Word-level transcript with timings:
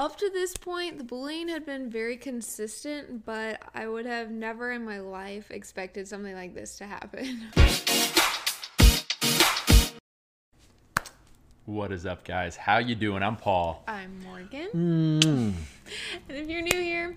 Up 0.00 0.16
to 0.16 0.30
this 0.30 0.56
point, 0.56 0.96
the 0.96 1.04
bullying 1.04 1.48
had 1.48 1.66
been 1.66 1.90
very 1.90 2.16
consistent, 2.16 3.26
but 3.26 3.60
I 3.74 3.86
would 3.86 4.06
have 4.06 4.30
never 4.30 4.72
in 4.72 4.82
my 4.82 4.98
life 4.98 5.50
expected 5.50 6.08
something 6.08 6.34
like 6.34 6.54
this 6.54 6.78
to 6.78 6.86
happen. 6.86 7.48
What 11.66 11.92
is 11.92 12.04
up, 12.04 12.24
guys? 12.24 12.56
How 12.56 12.78
you 12.78 12.96
doing? 12.96 13.22
I'm 13.22 13.36
Paul. 13.36 13.84
I'm 13.86 14.18
Morgan. 14.24 14.68
Mm. 14.74 15.52
And 16.28 16.36
if 16.36 16.48
you're 16.48 16.62
new 16.62 16.80
here, 16.80 17.16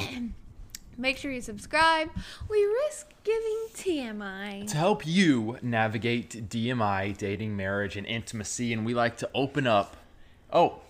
make 0.98 1.18
sure 1.18 1.30
you 1.30 1.40
subscribe. 1.40 2.10
We 2.48 2.64
risk 2.64 3.12
giving 3.22 3.58
TMI. 3.74 4.66
To 4.68 4.76
help 4.76 5.06
you 5.06 5.58
navigate 5.62 6.48
DMI, 6.48 7.16
dating, 7.16 7.56
marriage, 7.56 7.96
and 7.96 8.04
intimacy, 8.04 8.72
and 8.72 8.84
we 8.84 8.92
like 8.92 9.18
to 9.18 9.30
open 9.34 9.68
up. 9.68 9.96
Oh, 10.52 10.80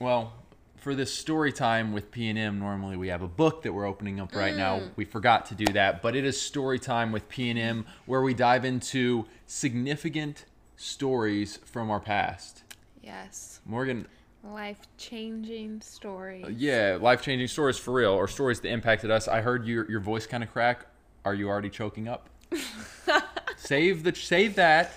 well, 0.00 0.32
for 0.80 0.94
this 0.94 1.12
story 1.12 1.52
time 1.52 1.92
with 1.92 2.10
P 2.10 2.28
and 2.28 2.38
M, 2.38 2.58
normally 2.58 2.96
we 2.96 3.08
have 3.08 3.22
a 3.22 3.28
book 3.28 3.62
that 3.62 3.72
we're 3.72 3.86
opening 3.86 4.20
up 4.20 4.34
right 4.34 4.56
now. 4.56 4.78
Mm. 4.78 4.90
We 4.96 5.04
forgot 5.04 5.46
to 5.46 5.54
do 5.54 5.66
that, 5.72 6.02
but 6.02 6.16
it 6.16 6.24
is 6.24 6.40
story 6.40 6.78
time 6.78 7.12
with 7.12 7.28
P 7.28 7.50
and 7.50 7.58
M, 7.58 7.86
where 8.06 8.22
we 8.22 8.34
dive 8.34 8.64
into 8.64 9.26
significant 9.46 10.44
stories 10.76 11.58
from 11.64 11.90
our 11.90 12.00
past. 12.00 12.62
Yes. 13.02 13.60
Morgan, 13.64 14.06
Life 14.44 14.78
changing 14.96 15.80
story. 15.80 16.44
Uh, 16.44 16.48
yeah, 16.48 16.96
life 17.00 17.22
changing 17.22 17.48
stories 17.48 17.76
for 17.76 17.92
real, 17.92 18.12
or 18.12 18.28
stories 18.28 18.60
that 18.60 18.68
impacted 18.68 19.10
us. 19.10 19.26
I 19.26 19.40
heard 19.40 19.66
your 19.66 19.90
your 19.90 20.00
voice 20.00 20.26
kind 20.26 20.44
of 20.44 20.52
crack. 20.52 20.86
Are 21.24 21.34
you 21.34 21.48
already 21.48 21.70
choking 21.70 22.06
up? 22.06 22.30
save 23.56 24.04
the 24.04 24.14
save 24.14 24.54
that 24.54 24.92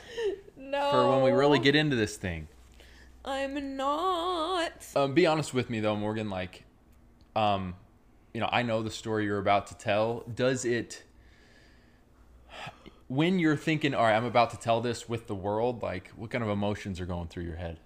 No. 0.55 0.91
for 0.91 1.09
when 1.09 1.23
we 1.23 1.31
really 1.31 1.59
get 1.59 1.75
into 1.75 1.95
this 1.95 2.17
thing. 2.17 2.47
I'm 3.23 3.77
not. 3.77 4.87
Um, 4.95 5.13
be 5.13 5.25
honest 5.25 5.53
with 5.53 5.69
me 5.69 5.79
though, 5.79 5.95
Morgan. 5.95 6.29
Like, 6.29 6.63
um, 7.35 7.75
you 8.33 8.39
know, 8.39 8.49
I 8.51 8.63
know 8.63 8.81
the 8.81 8.91
story 8.91 9.25
you're 9.25 9.39
about 9.39 9.67
to 9.67 9.77
tell. 9.77 10.23
Does 10.33 10.65
it? 10.65 11.03
When 13.07 13.39
you're 13.39 13.57
thinking, 13.57 13.93
all 13.93 14.03
right, 14.03 14.15
I'm 14.15 14.25
about 14.25 14.51
to 14.51 14.57
tell 14.57 14.79
this 14.79 15.09
with 15.09 15.27
the 15.27 15.35
world, 15.35 15.83
like, 15.83 16.11
what 16.15 16.29
kind 16.29 16.43
of 16.43 16.49
emotions 16.49 16.99
are 17.01 17.05
going 17.05 17.27
through 17.27 17.43
your 17.43 17.57
head? 17.57 17.77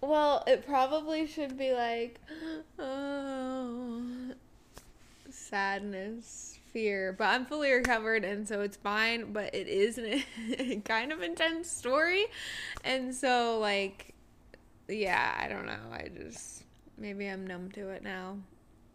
Well, 0.00 0.44
it 0.46 0.64
probably 0.64 1.26
should 1.26 1.58
be 1.58 1.72
like, 1.72 2.20
oh, 2.78 4.02
sadness, 5.28 6.49
fear. 6.72 7.14
But 7.16 7.24
I'm 7.28 7.46
fully 7.46 7.70
recovered, 7.72 8.24
and 8.24 8.46
so 8.46 8.60
it's 8.60 8.76
fine. 8.76 9.32
But 9.32 9.54
it 9.54 9.68
is 9.68 9.98
an 9.98 10.82
kind 10.84 11.12
of 11.12 11.22
intense 11.22 11.70
story, 11.70 12.26
and 12.84 13.14
so 13.14 13.58
like, 13.58 14.14
yeah, 14.88 15.38
I 15.40 15.48
don't 15.48 15.66
know. 15.66 15.90
I 15.92 16.08
just 16.16 16.64
maybe 16.98 17.26
I'm 17.26 17.46
numb 17.46 17.70
to 17.72 17.88
it 17.90 18.02
now. 18.02 18.38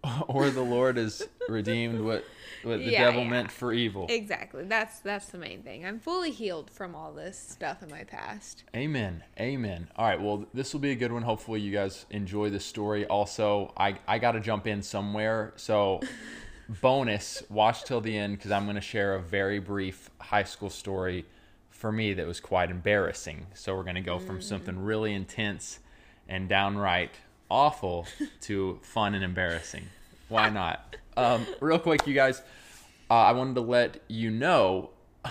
or 0.28 0.50
the 0.50 0.62
Lord 0.62 0.98
has 0.98 1.28
redeemed 1.50 2.00
what 2.00 2.24
what 2.64 2.78
the 2.78 2.92
Yeah, 2.92 3.06
devil 3.06 3.24
yeah. 3.24 3.30
meant 3.30 3.52
for 3.52 3.74
evil. 3.74 4.06
Exactly. 4.10 4.64
That's 4.64 5.00
that's 5.00 5.28
the 5.28 5.38
main 5.38 5.64
thing. 5.64 5.86
I'm 5.86 6.00
fully 6.00 6.32
healed 6.32 6.70
from 6.70 6.96
all 6.96 7.12
this 7.12 7.38
stuff 7.38 7.82
in 7.82 7.90
my 7.90 8.04
past. 8.04 8.64
Amen. 8.76 9.24
Amen. 9.40 9.88
All 9.96 10.06
right. 10.08 10.22
Well, 10.22 10.46
this 10.54 10.74
will 10.74 10.80
be 10.80 10.92
a 10.92 10.96
good 10.96 11.12
one. 11.12 11.24
Hopefully, 11.24 11.60
you 11.62 11.72
guys 11.72 12.06
enjoy 12.12 12.50
this 12.50 12.66
story. 12.66 13.06
Also, 13.06 13.74
I, 13.78 13.98
I 14.08 14.20
got 14.20 14.34
to 14.34 14.40
jump 14.40 14.68
in 14.68 14.82
somewhere. 14.84 15.54
So, 15.56 16.02
bonus, 16.68 17.44
watch 17.50 17.84
till 17.84 18.02
the 18.02 18.18
end 18.18 18.38
because 18.38 18.52
I'm 18.52 18.66
going 18.66 18.76
to 18.76 18.82
share 18.82 19.16
a 19.16 19.22
very 19.22 19.60
brief 19.60 20.10
high 20.20 20.44
school 20.44 20.70
story 20.70 21.26
for 21.70 21.92
me 21.92 22.14
that 22.14 22.26
was 22.26 22.40
quite 22.40 22.72
embarrassing. 22.72 23.48
So, 23.54 23.76
we're 23.76 23.84
going 23.84 23.96
to 23.96 24.02
go 24.02 24.20
from 24.20 24.42
something 24.42 24.80
really 24.80 25.14
intense 25.14 25.80
and 26.28 26.50
downright 26.50 27.12
awful 27.50 28.08
to 28.42 28.80
fun 28.82 29.16
and 29.16 29.24
embarrassing. 29.24 29.86
Why 30.30 30.50
not? 30.50 30.96
Um, 31.16 31.46
real 31.62 31.80
quick, 31.80 32.06
you 32.08 32.14
guys, 32.14 32.42
uh, 33.10 33.14
I 33.14 33.32
wanted 33.34 33.56
to 33.56 33.62
let 33.62 34.02
you 34.08 34.32
know 34.32 34.90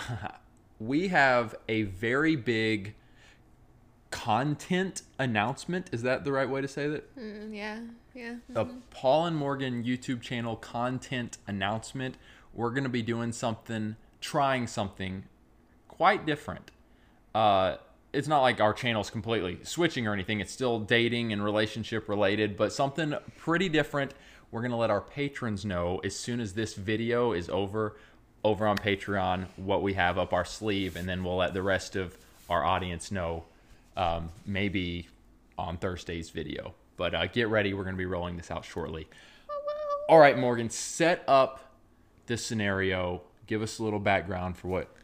we 0.78 1.08
have 1.08 1.54
a 1.68 1.82
very 1.82 2.36
big 2.36 2.94
content 4.14 5.02
announcement. 5.18 5.90
Is 5.90 6.02
that 6.02 6.22
the 6.22 6.30
right 6.30 6.48
way 6.48 6.60
to 6.60 6.68
say 6.68 6.86
that? 6.86 7.16
Mm, 7.18 7.52
yeah. 7.52 7.80
Yeah. 8.14 8.36
A 8.54 8.64
Paul 8.90 9.26
and 9.26 9.36
Morgan 9.36 9.82
YouTube 9.82 10.20
channel 10.20 10.54
content 10.54 11.38
announcement. 11.48 12.14
We're 12.52 12.70
going 12.70 12.84
to 12.84 12.88
be 12.88 13.02
doing 13.02 13.32
something, 13.32 13.96
trying 14.20 14.68
something 14.68 15.24
quite 15.88 16.24
different. 16.24 16.70
Uh, 17.34 17.78
it's 18.12 18.28
not 18.28 18.42
like 18.42 18.60
our 18.60 18.72
channel's 18.72 19.10
completely 19.10 19.58
switching 19.64 20.06
or 20.06 20.12
anything. 20.12 20.38
It's 20.38 20.52
still 20.52 20.78
dating 20.78 21.32
and 21.32 21.42
relationship 21.42 22.08
related, 22.08 22.56
but 22.56 22.72
something 22.72 23.14
pretty 23.36 23.68
different. 23.68 24.14
We're 24.52 24.60
going 24.60 24.70
to 24.70 24.76
let 24.76 24.90
our 24.90 25.00
patrons 25.00 25.64
know 25.64 26.00
as 26.04 26.14
soon 26.14 26.38
as 26.38 26.52
this 26.52 26.74
video 26.74 27.32
is 27.32 27.48
over 27.48 27.96
over 28.44 28.64
on 28.68 28.78
Patreon 28.78 29.46
what 29.56 29.82
we 29.82 29.94
have 29.94 30.18
up 30.18 30.32
our 30.32 30.44
sleeve, 30.44 30.94
and 30.94 31.08
then 31.08 31.24
we'll 31.24 31.38
let 31.38 31.52
the 31.52 31.62
rest 31.62 31.96
of 31.96 32.16
our 32.48 32.64
audience 32.64 33.10
know 33.10 33.42
um, 33.96 34.30
maybe 34.46 35.08
on 35.58 35.76
Thursday's 35.76 36.30
video. 36.30 36.74
But 36.96 37.14
uh, 37.14 37.26
get 37.26 37.48
ready, 37.48 37.74
we're 37.74 37.84
going 37.84 37.96
to 37.96 37.98
be 37.98 38.06
rolling 38.06 38.36
this 38.36 38.50
out 38.50 38.64
shortly. 38.64 39.08
All 40.08 40.18
right, 40.18 40.38
Morgan, 40.38 40.68
set 40.70 41.24
up 41.26 41.72
this 42.26 42.44
scenario. 42.44 43.22
Give 43.46 43.62
us 43.62 43.78
a 43.78 43.82
little 43.84 43.98
background 43.98 44.56
for 44.56 44.68
what 44.68 44.94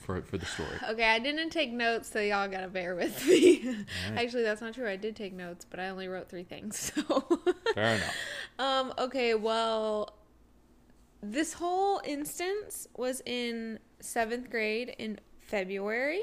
for 0.00 0.22
for 0.22 0.38
the 0.38 0.46
story. 0.46 0.76
Okay, 0.90 1.04
I 1.04 1.18
didn't 1.18 1.50
take 1.50 1.70
notes, 1.72 2.10
so 2.10 2.20
y'all 2.20 2.48
gotta 2.48 2.68
bear 2.68 2.94
with 2.94 3.26
me. 3.26 3.84
Actually, 4.16 4.42
that's 4.42 4.60
not 4.62 4.74
true. 4.74 4.88
I 4.88 4.96
did 4.96 5.14
take 5.14 5.34
notes, 5.34 5.66
but 5.68 5.78
I 5.78 5.88
only 5.88 6.08
wrote 6.08 6.28
three 6.28 6.44
things. 6.44 6.90
So, 7.06 7.20
Fair 7.74 7.96
enough. 7.96 8.14
um, 8.58 8.94
okay, 8.98 9.34
well, 9.34 10.16
this 11.22 11.52
whole 11.52 12.00
instance 12.04 12.88
was 12.96 13.22
in 13.26 13.78
seventh 14.00 14.50
grade 14.50 14.94
in 14.98 15.20
February. 15.40 16.22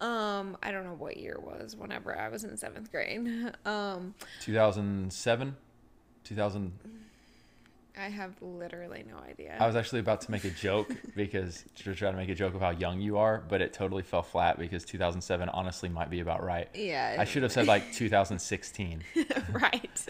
Um, 0.00 0.56
I 0.62 0.70
don't 0.70 0.84
know 0.84 0.94
what 0.94 1.16
year 1.16 1.34
it 1.34 1.42
was. 1.42 1.76
Whenever 1.76 2.16
I 2.16 2.28
was 2.28 2.44
in 2.44 2.56
seventh 2.56 2.90
grade, 2.90 3.52
um, 3.64 4.14
2007, 4.40 5.56
2000. 6.24 6.72
I 7.98 8.08
have 8.08 8.32
literally 8.40 9.04
no 9.06 9.18
idea. 9.18 9.56
I 9.60 9.66
was 9.66 9.76
actually 9.76 10.00
about 10.00 10.22
to 10.22 10.30
make 10.30 10.44
a 10.44 10.50
joke 10.50 10.90
because 11.16 11.64
to 11.76 11.94
try 11.94 12.10
to 12.10 12.16
make 12.16 12.30
a 12.30 12.34
joke 12.34 12.54
of 12.54 12.62
how 12.62 12.70
young 12.70 13.00
you 13.00 13.18
are, 13.18 13.42
but 13.46 13.60
it 13.60 13.74
totally 13.74 14.02
fell 14.02 14.22
flat 14.22 14.58
because 14.58 14.84
2007 14.86 15.50
honestly 15.50 15.90
might 15.90 16.08
be 16.08 16.20
about 16.20 16.42
right. 16.42 16.68
yeah, 16.72 17.16
I 17.18 17.24
should 17.24 17.42
have 17.42 17.52
said 17.52 17.66
like 17.66 17.92
2016 17.92 19.04
right. 19.52 20.06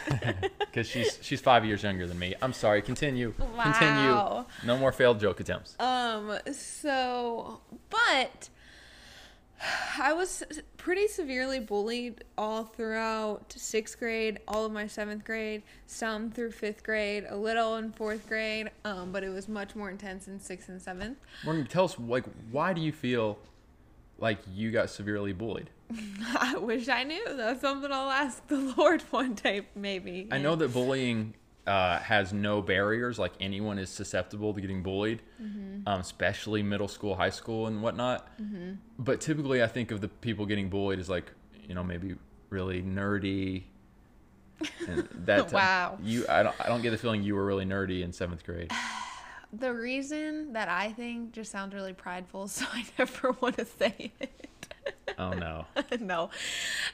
because 0.60 0.86
she's 0.86 1.18
she's 1.20 1.40
five 1.40 1.64
years 1.64 1.82
younger 1.82 2.06
than 2.06 2.18
me. 2.18 2.34
I'm 2.40 2.52
sorry. 2.52 2.80
Continue. 2.80 3.34
Wow. 3.56 3.62
Continue. 3.64 4.68
No 4.68 4.78
more 4.78 4.92
failed 4.92 5.18
joke 5.18 5.40
attempts. 5.40 5.74
Um, 5.80 6.38
so, 6.52 7.60
but 7.88 8.50
I 9.98 10.12
was 10.12 10.42
pretty 10.76 11.08
severely 11.08 11.60
bullied 11.60 12.24
all 12.38 12.64
throughout 12.64 13.52
sixth 13.56 13.98
grade, 13.98 14.40
all 14.48 14.64
of 14.64 14.72
my 14.72 14.86
seventh 14.86 15.24
grade, 15.24 15.62
some 15.86 16.30
through 16.30 16.52
fifth 16.52 16.82
grade, 16.82 17.26
a 17.28 17.36
little 17.36 17.76
in 17.76 17.92
fourth 17.92 18.26
grade, 18.28 18.70
um, 18.84 19.12
but 19.12 19.22
it 19.22 19.30
was 19.30 19.48
much 19.48 19.74
more 19.74 19.90
intense 19.90 20.28
in 20.28 20.40
sixth 20.40 20.68
and 20.68 20.80
seventh. 20.80 21.18
Morgan, 21.44 21.66
tell 21.66 21.84
us 21.84 21.98
like 21.98 22.24
why 22.50 22.72
do 22.72 22.80
you 22.80 22.92
feel 22.92 23.38
like 24.18 24.38
you 24.52 24.70
got 24.70 24.90
severely 24.90 25.32
bullied? 25.32 25.70
I 26.38 26.56
wish 26.56 26.88
I 26.88 27.04
knew. 27.04 27.24
That's 27.36 27.60
something 27.60 27.90
I'll 27.90 28.10
ask 28.10 28.46
the 28.48 28.56
Lord 28.76 29.02
one 29.10 29.34
day, 29.34 29.62
maybe. 29.74 30.28
I 30.30 30.38
know 30.38 30.56
that 30.56 30.72
bullying 30.72 31.34
uh, 31.66 31.98
has 31.98 32.32
no 32.32 32.62
barriers. 32.62 33.18
Like 33.18 33.32
anyone 33.40 33.78
is 33.78 33.90
susceptible 33.90 34.54
to 34.54 34.60
getting 34.60 34.82
bullied, 34.82 35.22
um, 35.86 36.00
especially 36.00 36.62
middle 36.62 36.88
school, 36.88 37.14
high 37.14 37.30
school, 37.30 37.66
and 37.66 37.82
whatnot. 37.82 38.28
But 38.98 39.20
typically, 39.20 39.62
I 39.62 39.66
think 39.66 39.90
of 39.90 40.00
the 40.00 40.08
people 40.08 40.46
getting 40.46 40.68
bullied 40.68 40.98
as 40.98 41.08
like 41.08 41.30
you 41.68 41.74
know 41.74 41.84
maybe 41.84 42.14
really 42.50 42.82
nerdy. 42.82 43.64
And 44.86 45.08
that 45.24 45.52
Wow. 45.52 45.98
You, 46.02 46.26
I 46.28 46.42
don't, 46.42 46.54
I 46.60 46.68
don't 46.68 46.82
get 46.82 46.90
the 46.90 46.98
feeling 46.98 47.22
you 47.22 47.34
were 47.34 47.46
really 47.46 47.64
nerdy 47.64 48.02
in 48.02 48.12
seventh 48.12 48.44
grade. 48.44 48.70
The 49.52 49.74
reason 49.74 50.52
that 50.52 50.68
I 50.68 50.92
think 50.92 51.32
just 51.32 51.50
sounds 51.50 51.74
really 51.74 51.92
prideful, 51.92 52.46
so 52.56 52.66
I 52.72 52.84
never 52.96 53.32
want 53.40 53.56
to 53.56 53.64
say 53.64 54.12
it. 54.20 54.74
Oh 55.18 55.32
no. 55.32 55.66
no. 56.00 56.30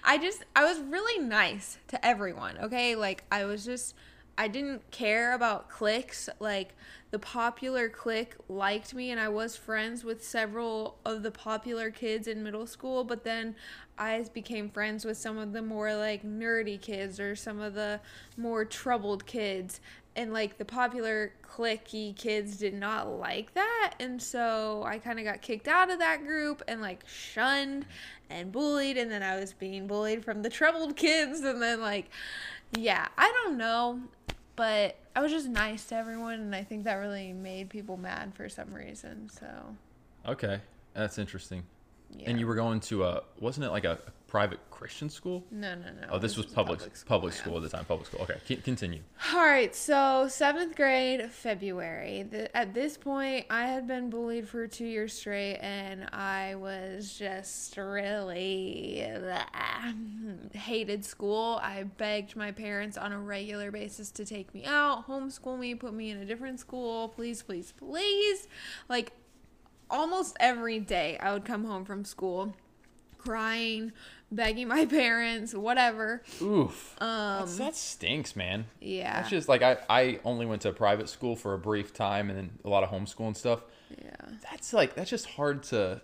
I 0.02 0.16
just 0.16 0.42
I 0.54 0.64
was 0.64 0.80
really 0.80 1.22
nice 1.22 1.76
to 1.88 2.02
everyone, 2.04 2.56
okay? 2.62 2.96
Like 2.96 3.24
I 3.30 3.44
was 3.44 3.62
just 3.62 3.94
I 4.38 4.48
didn't 4.48 4.90
care 4.90 5.34
about 5.34 5.70
cliques. 5.70 6.28
Like 6.40 6.74
the 7.10 7.18
popular 7.18 7.88
clique 7.88 8.34
liked 8.48 8.94
me, 8.94 9.10
and 9.10 9.20
I 9.20 9.28
was 9.28 9.56
friends 9.56 10.04
with 10.04 10.22
several 10.24 10.98
of 11.04 11.22
the 11.22 11.30
popular 11.30 11.90
kids 11.90 12.28
in 12.28 12.42
middle 12.42 12.66
school. 12.66 13.04
But 13.04 13.24
then 13.24 13.54
I 13.98 14.24
became 14.34 14.68
friends 14.68 15.04
with 15.04 15.16
some 15.16 15.38
of 15.38 15.52
the 15.52 15.62
more 15.62 15.94
like 15.94 16.22
nerdy 16.22 16.80
kids 16.80 17.18
or 17.18 17.34
some 17.34 17.60
of 17.60 17.74
the 17.74 18.00
more 18.36 18.64
troubled 18.64 19.26
kids. 19.26 19.80
And 20.14 20.32
like 20.32 20.56
the 20.56 20.64
popular 20.64 21.32
clicky 21.42 22.16
kids 22.16 22.56
did 22.56 22.72
not 22.72 23.08
like 23.18 23.52
that. 23.54 23.94
And 24.00 24.20
so 24.20 24.82
I 24.86 24.98
kind 24.98 25.18
of 25.18 25.26
got 25.26 25.42
kicked 25.42 25.68
out 25.68 25.90
of 25.90 25.98
that 25.98 26.24
group 26.24 26.62
and 26.68 26.80
like 26.80 27.04
shunned 27.06 27.86
and 28.30 28.50
bullied. 28.50 28.96
And 28.96 29.10
then 29.10 29.22
I 29.22 29.38
was 29.38 29.52
being 29.52 29.86
bullied 29.86 30.24
from 30.24 30.42
the 30.42 30.48
troubled 30.48 30.96
kids. 30.96 31.40
And 31.40 31.60
then 31.60 31.80
like, 31.80 32.10
yeah, 32.72 33.08
I 33.18 33.30
don't 33.44 33.58
know. 33.58 34.00
But 34.56 34.96
I 35.14 35.20
was 35.20 35.30
just 35.30 35.48
nice 35.48 35.84
to 35.88 35.96
everyone. 35.96 36.40
And 36.40 36.54
I 36.54 36.64
think 36.64 36.84
that 36.84 36.94
really 36.94 37.32
made 37.32 37.68
people 37.68 37.96
mad 37.96 38.34
for 38.34 38.48
some 38.48 38.72
reason. 38.72 39.28
So, 39.28 39.46
Okay, 40.26 40.60
that's 40.94 41.18
interesting. 41.18 41.62
Yeah. 42.10 42.30
And 42.30 42.38
you 42.38 42.46
were 42.46 42.54
going 42.54 42.80
to 42.80 43.04
a 43.04 43.22
wasn't 43.40 43.66
it 43.66 43.70
like 43.70 43.84
a 43.84 43.98
private 44.26 44.58
Christian 44.70 45.08
school? 45.08 45.44
No, 45.50 45.74
no, 45.74 45.86
no. 46.00 46.08
Oh, 46.10 46.18
this 46.18 46.36
was 46.36 46.46
a 46.46 46.48
public 46.50 46.80
public 47.06 47.32
yeah. 47.32 47.40
school, 47.40 47.56
at 47.56 47.62
the 47.62 47.68
time. 47.68 47.84
Public 47.84 48.06
school. 48.06 48.20
Okay, 48.22 48.56
Ke- 48.56 48.62
continue. 48.62 49.00
All 49.32 49.46
right, 49.46 49.74
so 49.74 50.28
seventh 50.28 50.76
grade, 50.76 51.30
February. 51.30 52.24
The, 52.24 52.54
at 52.56 52.74
this 52.74 52.96
point, 52.96 53.46
I 53.48 53.66
had 53.66 53.86
been 53.86 54.10
bullied 54.10 54.48
for 54.48 54.66
two 54.66 54.84
years 54.84 55.12
straight, 55.14 55.56
and 55.58 56.08
I 56.12 56.56
was 56.56 57.16
just 57.18 57.76
really 57.76 59.06
ah, 59.54 59.94
hated 60.52 61.04
school. 61.04 61.58
I 61.62 61.84
begged 61.84 62.36
my 62.36 62.52
parents 62.52 62.98
on 62.98 63.12
a 63.12 63.18
regular 63.18 63.70
basis 63.70 64.10
to 64.12 64.24
take 64.24 64.52
me 64.52 64.64
out, 64.66 65.06
homeschool 65.08 65.58
me, 65.58 65.74
put 65.74 65.94
me 65.94 66.10
in 66.10 66.18
a 66.18 66.24
different 66.24 66.60
school, 66.60 67.08
please, 67.08 67.42
please, 67.42 67.72
please. 67.72 68.48
Like 68.88 69.12
almost 69.90 70.36
every 70.40 70.78
day, 70.78 71.18
I 71.18 71.32
would 71.32 71.44
come 71.44 71.64
home 71.64 71.84
from 71.84 72.04
school 72.04 72.54
crying, 73.18 73.92
begging 74.30 74.68
my 74.68 74.86
parents, 74.86 75.52
whatever. 75.54 76.22
Oof. 76.40 76.94
Um, 77.02 77.48
that 77.56 77.74
stinks, 77.76 78.36
man. 78.36 78.66
yeah. 78.80 79.14
That's 79.14 79.30
just 79.30 79.48
like 79.48 79.62
I, 79.62 79.78
I 79.90 80.20
only 80.24 80.46
went 80.46 80.62
to 80.62 80.72
private 80.72 81.08
school 81.08 81.36
for 81.36 81.54
a 81.54 81.58
brief 81.58 81.92
time 81.92 82.30
and 82.30 82.38
then 82.38 82.50
a 82.64 82.68
lot 82.68 82.84
of 82.84 82.90
homeschool 82.90 83.26
and 83.26 83.36
stuff. 83.36 83.62
yeah. 84.00 84.14
That's 84.50 84.72
like 84.72 84.94
that's 84.94 85.10
just 85.10 85.26
hard 85.26 85.62
to 85.64 86.00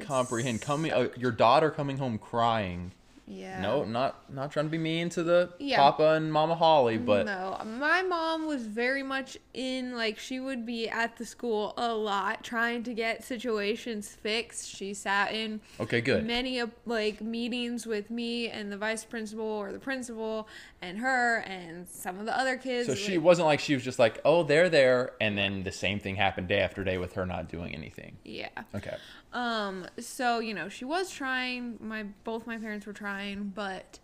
comprehend. 0.00 0.62
Coming, 0.62 0.92
uh, 0.92 1.08
your 1.16 1.32
daughter 1.32 1.70
coming 1.70 1.98
home 1.98 2.18
crying. 2.18 2.92
Yeah. 3.26 3.60
No, 3.62 3.84
not 3.84 4.30
not 4.32 4.52
trying 4.52 4.66
to 4.66 4.70
be 4.70 4.76
mean 4.78 5.08
to 5.10 5.22
the 5.22 5.50
Yeah. 5.58 5.78
Papa 5.78 6.10
and 6.12 6.30
Mama 6.30 6.54
Holly, 6.54 6.98
but 6.98 7.24
no, 7.24 7.58
my 7.64 8.02
mom 8.02 8.46
was 8.46 8.66
very 8.66 9.02
much 9.02 9.38
in 9.54 9.96
like 9.96 10.18
she 10.18 10.40
would 10.40 10.66
be 10.66 10.88
at 10.90 11.16
the 11.16 11.24
school 11.24 11.72
a 11.78 11.94
lot 11.94 12.44
trying 12.44 12.82
to 12.82 12.92
get 12.92 13.24
situations 13.24 14.08
fixed. 14.22 14.68
She 14.76 14.92
sat 14.92 15.32
in 15.32 15.60
okay, 15.80 16.02
good. 16.02 16.26
many 16.26 16.58
of 16.58 16.70
like 16.84 17.22
meetings 17.22 17.86
with 17.86 18.10
me 18.10 18.48
and 18.50 18.70
the 18.70 18.76
vice 18.76 19.04
principal 19.04 19.44
or 19.46 19.72
the 19.72 19.78
principal 19.78 20.46
and 20.84 20.98
her 20.98 21.38
and 21.38 21.88
some 21.88 22.18
of 22.18 22.26
the 22.26 22.38
other 22.38 22.56
kids. 22.56 22.86
So 22.88 22.94
she 22.94 23.16
like- 23.16 23.24
wasn't 23.24 23.46
like 23.46 23.60
she 23.60 23.74
was 23.74 23.82
just 23.82 23.98
like, 23.98 24.20
oh, 24.24 24.42
they're 24.42 24.68
there, 24.68 25.12
and 25.20 25.36
then 25.36 25.62
the 25.64 25.72
same 25.72 25.98
thing 25.98 26.16
happened 26.16 26.48
day 26.48 26.60
after 26.60 26.84
day 26.84 26.98
with 26.98 27.14
her 27.14 27.26
not 27.26 27.48
doing 27.48 27.74
anything. 27.74 28.16
yeah. 28.24 28.48
Okay. 28.74 28.96
Um, 29.32 29.86
so 29.98 30.38
you 30.38 30.54
know, 30.54 30.68
she 30.68 30.84
was 30.84 31.10
trying. 31.10 31.78
My 31.80 32.04
both 32.22 32.46
my 32.46 32.58
parents 32.58 32.86
were 32.86 32.92
trying, 32.92 33.52
but 33.54 33.98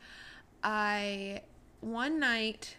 I 0.65 1.43
one 1.81 2.19
night 2.19 2.77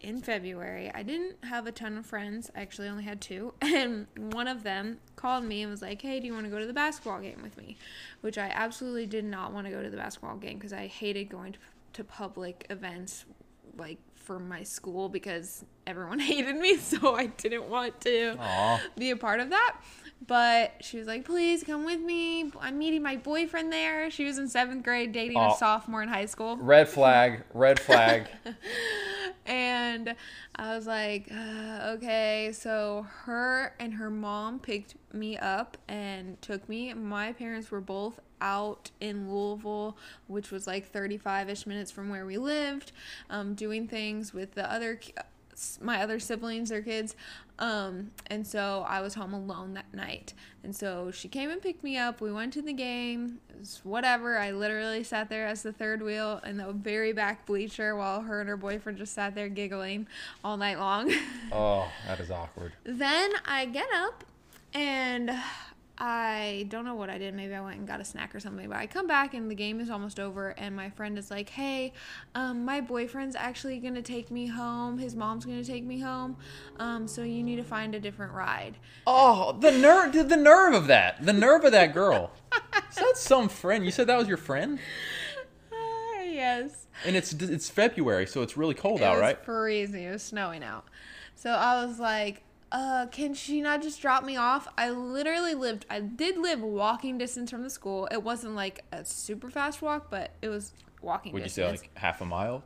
in 0.00 0.20
February, 0.22 0.90
I 0.94 1.02
didn't 1.02 1.36
have 1.44 1.66
a 1.66 1.72
ton 1.72 1.98
of 1.98 2.06
friends. 2.06 2.50
I 2.56 2.60
actually 2.62 2.88
only 2.88 3.04
had 3.04 3.20
two, 3.20 3.52
and 3.60 4.06
one 4.32 4.48
of 4.48 4.62
them 4.62 4.98
called 5.16 5.44
me 5.44 5.62
and 5.62 5.70
was 5.70 5.82
like, 5.82 6.00
"Hey, 6.02 6.20
do 6.20 6.26
you 6.26 6.32
want 6.32 6.44
to 6.44 6.50
go 6.50 6.58
to 6.58 6.66
the 6.66 6.72
basketball 6.72 7.20
game 7.20 7.40
with 7.42 7.56
me?" 7.56 7.76
Which 8.20 8.38
I 8.38 8.50
absolutely 8.54 9.06
did 9.06 9.24
not 9.24 9.52
want 9.52 9.66
to 9.66 9.70
go 9.72 9.82
to 9.82 9.90
the 9.90 9.96
basketball 9.96 10.36
game 10.36 10.58
because 10.58 10.72
I 10.72 10.86
hated 10.86 11.28
going 11.28 11.52
to, 11.52 11.58
to 11.94 12.04
public 12.04 12.66
events 12.70 13.24
like 13.76 13.98
for 14.14 14.38
my 14.38 14.62
school 14.62 15.08
because 15.08 15.64
everyone 15.86 16.18
hated 16.32 16.56
me, 16.56 16.76
so 16.76 17.14
I 17.14 17.26
didn't 17.26 17.68
want 17.68 18.00
to 18.02 18.36
Aw. 18.38 18.80
be 18.96 19.10
a 19.10 19.16
part 19.16 19.40
of 19.40 19.50
that. 19.50 19.76
But 20.26 20.74
she 20.80 20.98
was 20.98 21.06
like, 21.06 21.24
please 21.24 21.64
come 21.64 21.84
with 21.84 22.00
me. 22.00 22.52
I'm 22.60 22.78
meeting 22.78 23.02
my 23.02 23.16
boyfriend 23.16 23.72
there. 23.72 24.10
She 24.10 24.24
was 24.24 24.38
in 24.38 24.48
seventh 24.48 24.84
grade 24.84 25.12
dating 25.12 25.38
Aw. 25.38 25.54
a 25.54 25.56
sophomore 25.56 26.02
in 26.02 26.08
high 26.08 26.26
school. 26.26 26.56
Red 26.58 26.88
flag. 26.88 27.42
Red 27.54 27.80
flag. 27.80 28.28
And 29.46 30.14
I 30.54 30.76
was 30.76 30.86
like, 30.86 31.28
uh, 31.32 31.94
okay. 31.94 32.50
So 32.52 33.06
her 33.24 33.74
and 33.80 33.94
her 33.94 34.10
mom 34.10 34.60
picked 34.60 34.94
me 35.12 35.36
up 35.38 35.76
and 35.88 36.40
took 36.40 36.68
me. 36.68 36.94
My 36.94 37.32
parents 37.32 37.70
were 37.70 37.80
both 37.80 38.20
out 38.40 38.90
in 39.00 39.30
Louisville, 39.30 39.96
which 40.28 40.50
was 40.50 40.66
like 40.66 40.86
35 40.86 41.50
ish 41.50 41.66
minutes 41.66 41.90
from 41.90 42.08
where 42.08 42.24
we 42.24 42.38
lived, 42.38 42.92
um, 43.28 43.54
doing 43.54 43.88
things 43.88 44.32
with 44.32 44.54
the 44.54 44.70
other. 44.72 45.00
My 45.80 46.02
other 46.02 46.18
siblings 46.18 46.68
their 46.70 46.82
kids. 46.82 47.14
Um 47.58 48.10
and 48.28 48.46
so 48.46 48.84
i 48.88 49.00
was 49.00 49.14
home 49.14 49.34
alone 49.34 49.74
that 49.74 49.92
night. 49.92 50.32
And 50.62 50.74
so 50.76 51.10
she 51.10 51.26
came 51.28 51.48
and 51.50 51.60
picked 51.62 51.82
me 51.82 51.96
up. 51.96 52.20
We 52.20 52.32
went 52.32 52.52
to 52.54 52.62
the 52.62 52.72
game. 52.74 53.38
It 53.48 53.58
was 53.60 53.80
whatever. 53.82 54.36
I 54.38 54.50
literally 54.50 55.02
sat 55.02 55.28
there 55.30 55.46
as 55.46 55.62
the 55.62 55.72
third 55.72 56.02
wheel 56.02 56.40
in 56.44 56.58
the 56.58 56.72
very 56.72 57.12
back 57.12 57.46
bleacher 57.46 57.96
while 57.96 58.20
her 58.22 58.40
and 58.40 58.48
her 58.48 58.56
boyfriend 58.58 58.98
just 58.98 59.14
sat 59.14 59.34
there 59.34 59.48
giggling 59.48 60.06
all 60.44 60.56
night 60.56 60.78
long. 60.78 61.12
Oh, 61.52 61.90
that 62.06 62.20
is 62.20 62.30
awkward. 62.30 62.72
then 62.84 63.32
i 63.44 63.64
get 63.64 63.88
up 63.94 64.22
and 64.72 65.30
I 66.02 66.64
don't 66.70 66.86
know 66.86 66.94
what 66.94 67.10
I 67.10 67.18
did. 67.18 67.34
Maybe 67.34 67.54
I 67.54 67.60
went 67.60 67.76
and 67.78 67.86
got 67.86 68.00
a 68.00 68.04
snack 68.06 68.34
or 68.34 68.40
something. 68.40 68.66
But 68.68 68.78
I 68.78 68.86
come 68.86 69.06
back 69.06 69.34
and 69.34 69.50
the 69.50 69.54
game 69.54 69.80
is 69.80 69.90
almost 69.90 70.18
over. 70.18 70.50
And 70.50 70.74
my 70.74 70.88
friend 70.88 71.18
is 71.18 71.30
like, 71.30 71.50
"Hey, 71.50 71.92
um, 72.34 72.64
my 72.64 72.80
boyfriend's 72.80 73.36
actually 73.36 73.78
gonna 73.80 74.00
take 74.00 74.30
me 74.30 74.46
home. 74.46 74.96
His 74.98 75.14
mom's 75.14 75.44
gonna 75.44 75.62
take 75.62 75.84
me 75.84 76.00
home. 76.00 76.38
Um, 76.78 77.06
so 77.06 77.22
you 77.22 77.42
need 77.42 77.56
to 77.56 77.64
find 77.64 77.94
a 77.94 78.00
different 78.00 78.32
ride." 78.32 78.78
Oh, 79.06 79.52
the 79.60 79.70
nerve! 79.72 80.12
The 80.28 80.36
nerve 80.38 80.72
of 80.72 80.86
that! 80.86 81.22
The 81.22 81.34
nerve 81.34 81.64
of 81.64 81.72
that 81.72 81.92
girl. 81.92 82.32
Is 82.88 82.96
that 82.96 83.16
some 83.16 83.48
friend? 83.50 83.84
You 83.84 83.90
said 83.90 84.06
that 84.06 84.16
was 84.18 84.26
your 84.26 84.36
friend, 84.38 84.78
Ah, 85.72 86.22
yes. 86.22 86.86
and 87.04 87.14
it's 87.14 87.32
it's 87.34 87.68
February, 87.68 88.26
so 88.26 88.42
it's 88.42 88.56
really 88.56 88.74
cold 88.74 89.00
It 89.00 89.04
out, 89.04 89.14
was 89.16 89.20
right? 89.20 89.44
freezing. 89.44 90.04
It 90.04 90.10
was 90.12 90.22
snowing 90.22 90.64
out. 90.64 90.86
So 91.34 91.50
I 91.50 91.84
was 91.84 91.98
like, 92.00 92.42
uh, 92.72 93.06
can 93.10 93.34
she 93.34 93.60
not 93.60 93.82
just 93.82 94.00
drop 94.00 94.24
me 94.24 94.36
off? 94.36 94.68
I 94.78 94.90
literally 94.90 95.54
lived, 95.54 95.86
I 95.90 96.00
did 96.00 96.38
live 96.38 96.60
walking 96.60 97.18
distance 97.18 97.50
from 97.50 97.62
the 97.62 97.70
school. 97.70 98.08
It 98.10 98.22
wasn't 98.22 98.54
like 98.54 98.84
a 98.92 99.04
super 99.04 99.50
fast 99.50 99.82
walk, 99.82 100.10
but 100.10 100.32
it 100.40 100.48
was 100.48 100.72
walking 101.02 101.32
Would 101.32 101.42
you 101.42 101.48
say 101.48 101.68
like 101.68 101.90
half 101.94 102.20
a 102.20 102.24
mile? 102.24 102.62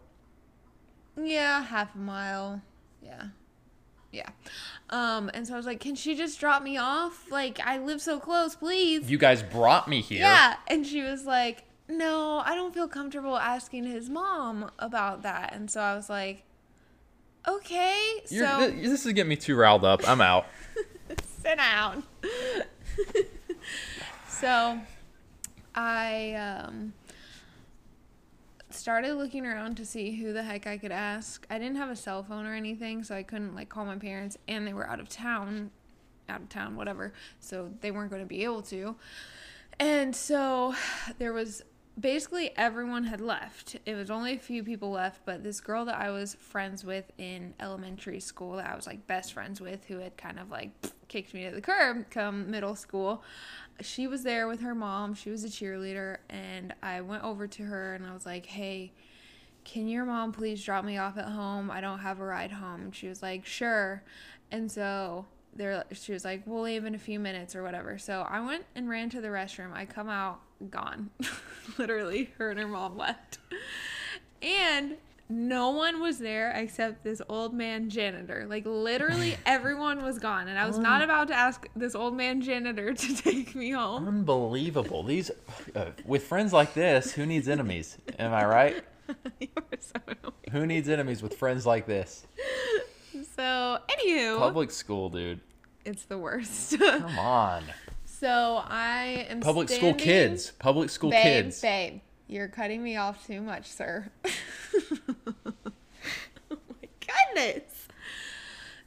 Yeah, 1.16 1.62
half 1.62 1.94
a 1.94 1.98
mile. 1.98 2.60
Yeah. 3.02 3.28
Yeah. 4.12 4.28
Um, 4.90 5.30
and 5.34 5.46
so 5.46 5.54
I 5.54 5.56
was 5.56 5.66
like, 5.66 5.80
can 5.80 5.94
she 5.94 6.14
just 6.14 6.38
drop 6.38 6.62
me 6.62 6.76
off? 6.76 7.30
Like, 7.30 7.58
I 7.64 7.78
live 7.78 8.00
so 8.00 8.20
close, 8.20 8.54
please. 8.54 9.10
You 9.10 9.18
guys 9.18 9.42
brought 9.42 9.88
me 9.88 10.00
here. 10.00 10.20
Yeah. 10.20 10.56
And 10.68 10.86
she 10.86 11.02
was 11.02 11.24
like, 11.24 11.64
no, 11.88 12.42
I 12.44 12.54
don't 12.54 12.72
feel 12.72 12.88
comfortable 12.88 13.36
asking 13.36 13.84
his 13.84 14.08
mom 14.08 14.70
about 14.78 15.22
that. 15.22 15.52
And 15.52 15.70
so 15.70 15.80
I 15.80 15.94
was 15.96 16.08
like, 16.08 16.44
okay. 17.46 18.22
You're, 18.28 18.46
so 18.46 18.70
th- 18.70 18.82
this 18.82 19.06
is 19.06 19.12
getting 19.12 19.28
me 19.28 19.36
too 19.36 19.56
riled 19.56 19.84
up. 19.84 20.08
I'm 20.08 20.20
out. 20.20 20.46
sit 21.42 21.58
down. 21.58 22.02
so 24.28 24.80
I 25.74 26.34
um, 26.34 26.92
started 28.70 29.14
looking 29.14 29.46
around 29.46 29.76
to 29.76 29.86
see 29.86 30.12
who 30.12 30.32
the 30.32 30.42
heck 30.42 30.66
I 30.66 30.78
could 30.78 30.92
ask. 30.92 31.46
I 31.50 31.58
didn't 31.58 31.76
have 31.76 31.90
a 31.90 31.96
cell 31.96 32.22
phone 32.22 32.46
or 32.46 32.54
anything, 32.54 33.02
so 33.02 33.14
I 33.14 33.22
couldn't 33.22 33.54
like 33.54 33.68
call 33.68 33.84
my 33.84 33.96
parents, 33.96 34.36
and 34.48 34.66
they 34.66 34.72
were 34.72 34.88
out 34.88 35.00
of 35.00 35.08
town, 35.08 35.70
out 36.28 36.40
of 36.40 36.48
town, 36.48 36.76
whatever. 36.76 37.12
So 37.40 37.70
they 37.80 37.90
weren't 37.90 38.10
going 38.10 38.22
to 38.22 38.28
be 38.28 38.44
able 38.44 38.62
to. 38.62 38.96
And 39.78 40.14
so 40.14 40.74
there 41.18 41.32
was 41.32 41.62
basically 41.98 42.50
everyone 42.56 43.04
had 43.04 43.20
left. 43.20 43.76
It 43.86 43.94
was 43.94 44.10
only 44.10 44.34
a 44.34 44.38
few 44.38 44.64
people 44.64 44.90
left, 44.90 45.20
but 45.24 45.44
this 45.44 45.60
girl 45.60 45.84
that 45.84 45.98
I 45.98 46.10
was 46.10 46.34
friends 46.34 46.84
with 46.84 47.12
in 47.18 47.54
elementary 47.60 48.20
school, 48.20 48.56
that 48.56 48.70
I 48.70 48.74
was 48.74 48.86
like 48.86 49.06
best 49.06 49.32
friends 49.32 49.60
with, 49.60 49.84
who 49.86 49.98
had 49.98 50.16
kind 50.16 50.38
of 50.38 50.50
like 50.50 50.70
kicked 51.08 51.34
me 51.34 51.44
to 51.44 51.50
the 51.50 51.60
curb 51.60 52.10
come 52.10 52.50
middle 52.50 52.74
school, 52.74 53.22
she 53.80 54.06
was 54.06 54.22
there 54.22 54.48
with 54.48 54.60
her 54.60 54.74
mom. 54.74 55.14
She 55.14 55.30
was 55.30 55.44
a 55.44 55.48
cheerleader, 55.48 56.18
and 56.28 56.74
I 56.82 57.00
went 57.00 57.24
over 57.24 57.46
to 57.46 57.62
her 57.64 57.94
and 57.94 58.06
I 58.06 58.12
was 58.12 58.26
like, 58.26 58.46
hey, 58.46 58.92
can 59.64 59.88
your 59.88 60.04
mom 60.04 60.32
please 60.32 60.62
drop 60.62 60.84
me 60.84 60.98
off 60.98 61.16
at 61.16 61.26
home? 61.26 61.70
I 61.70 61.80
don't 61.80 62.00
have 62.00 62.20
a 62.20 62.24
ride 62.24 62.52
home. 62.52 62.82
And 62.82 62.94
she 62.94 63.08
was 63.08 63.22
like, 63.22 63.46
sure. 63.46 64.02
And 64.50 64.70
so 64.70 65.26
there, 65.56 65.84
she 65.92 66.12
was 66.12 66.24
like, 66.24 66.42
we'll 66.46 66.62
leave 66.62 66.84
in 66.84 66.94
a 66.94 66.98
few 66.98 67.18
minutes 67.18 67.56
or 67.56 67.62
whatever. 67.62 67.98
So 67.98 68.26
I 68.28 68.40
went 68.40 68.64
and 68.74 68.88
ran 68.88 69.08
to 69.10 69.20
the 69.20 69.28
restroom. 69.28 69.72
I 69.72 69.86
come 69.86 70.08
out, 70.08 70.40
gone. 70.70 71.10
Literally, 71.78 72.30
her 72.38 72.50
and 72.50 72.58
her 72.58 72.68
mom 72.68 72.96
left. 72.96 73.38
And 74.42 74.96
no 75.28 75.70
one 75.70 76.00
was 76.00 76.18
there 76.18 76.50
except 76.50 77.02
this 77.02 77.22
old 77.28 77.54
man 77.54 77.88
janitor. 77.88 78.46
Like 78.48 78.66
literally 78.66 79.36
everyone 79.46 80.02
was 80.02 80.18
gone, 80.18 80.48
and 80.48 80.58
I 80.58 80.66
was 80.66 80.78
not 80.78 81.02
about 81.02 81.28
to 81.28 81.34
ask 81.34 81.66
this 81.74 81.94
old 81.94 82.16
man 82.16 82.40
janitor 82.40 82.92
to 82.94 83.16
take 83.16 83.54
me 83.54 83.70
home. 83.70 84.06
Unbelievable. 84.06 85.02
These 85.02 85.30
uh, 85.74 85.86
with 86.04 86.24
friends 86.24 86.52
like 86.52 86.74
this, 86.74 87.12
who 87.12 87.26
needs 87.26 87.48
enemies? 87.48 87.98
Am 88.18 88.32
I 88.32 88.44
right? 88.44 88.84
so. 89.80 90.14
Who 90.52 90.66
needs 90.66 90.88
enemies 90.88 91.22
with 91.22 91.36
friends 91.36 91.66
like 91.66 91.86
this? 91.86 92.26
So, 93.36 93.78
anywho, 93.88 94.38
Public 94.38 94.70
school, 94.70 95.08
dude. 95.08 95.40
it's 95.84 96.04
the 96.04 96.18
worst. 96.18 96.78
Come 96.78 97.18
on. 97.18 97.64
So 98.24 98.62
I 98.66 99.26
am 99.28 99.40
Public 99.40 99.68
school 99.68 99.92
kids. 99.92 100.52
Public 100.52 100.88
school 100.88 101.10
babe, 101.10 101.22
kids. 101.22 101.60
Babe, 101.60 102.00
you're 102.26 102.48
cutting 102.48 102.82
me 102.82 102.96
off 102.96 103.26
too 103.26 103.42
much, 103.42 103.66
sir. 103.66 104.10
oh 104.24 105.52
my 106.50 106.88
goodness. 107.34 107.86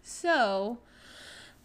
So, 0.02 0.80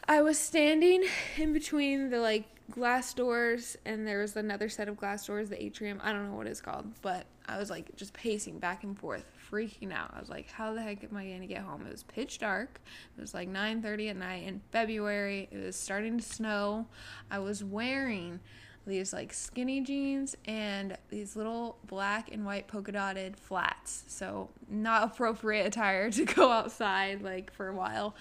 I 0.06 0.20
was 0.20 0.38
standing 0.38 1.04
in 1.38 1.54
between 1.54 2.10
the 2.10 2.18
like 2.18 2.44
glass 2.70 3.14
doors, 3.14 3.78
and 3.86 4.06
there 4.06 4.20
was 4.20 4.36
another 4.36 4.68
set 4.68 4.86
of 4.86 4.98
glass 4.98 5.26
doors, 5.26 5.48
the 5.48 5.62
atrium. 5.62 5.98
I 6.04 6.12
don't 6.12 6.28
know 6.28 6.36
what 6.36 6.46
it's 6.46 6.60
called, 6.60 6.92
but 7.00 7.24
I 7.46 7.58
was 7.58 7.70
like 7.70 7.94
just 7.96 8.12
pacing 8.12 8.58
back 8.58 8.84
and 8.84 8.99
forth, 8.99 9.25
freaking 9.50 9.92
out. 9.92 10.12
I 10.14 10.20
was 10.20 10.28
like, 10.28 10.50
"How 10.50 10.72
the 10.72 10.82
heck 10.82 11.04
am 11.04 11.16
I 11.16 11.26
gonna 11.26 11.46
get 11.46 11.62
home?" 11.62 11.87
It 11.87 11.92
was 11.92 12.02
pitch 12.04 12.38
dark. 12.38 12.80
It 13.16 13.20
was 13.20 13.34
like 13.34 13.49
9:30 13.49 14.11
at 14.11 14.16
night 14.16 14.44
in 14.44 14.61
February. 14.70 15.49
It 15.50 15.58
was 15.58 15.76
starting 15.76 16.18
to 16.18 16.25
snow. 16.25 16.87
I 17.30 17.38
was 17.38 17.64
wearing 17.64 18.40
these 18.87 19.12
like 19.12 19.32
skinny 19.32 19.80
jeans 19.80 20.37
and 20.46 20.96
these 21.08 21.37
little 21.37 21.78
black 21.87 22.32
and 22.32 22.44
white 22.44 22.66
polka 22.68 22.92
dotted 22.92 23.37
flats. 23.37 24.04
So 24.08 24.50
not 24.68 25.04
appropriate 25.12 25.66
attire 25.66 26.11
to 26.11 26.25
go 26.25 26.50
outside 26.50 27.22
like 27.22 27.52
for 27.52 27.68
a 27.68 27.75
while. 27.75 28.14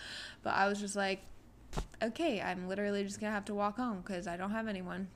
But 0.43 0.51
I 0.51 0.67
was 0.67 0.79
just 0.79 0.95
like, 0.95 1.21
okay, 2.01 2.41
I'm 2.41 2.67
literally 2.67 3.03
just 3.03 3.19
gonna 3.19 3.33
have 3.33 3.45
to 3.45 3.55
walk 3.55 3.77
home 3.77 4.01
because 4.01 4.27
I 4.27 4.37
don't 4.37 4.51
have 4.51 4.67
anyone. 4.67 5.07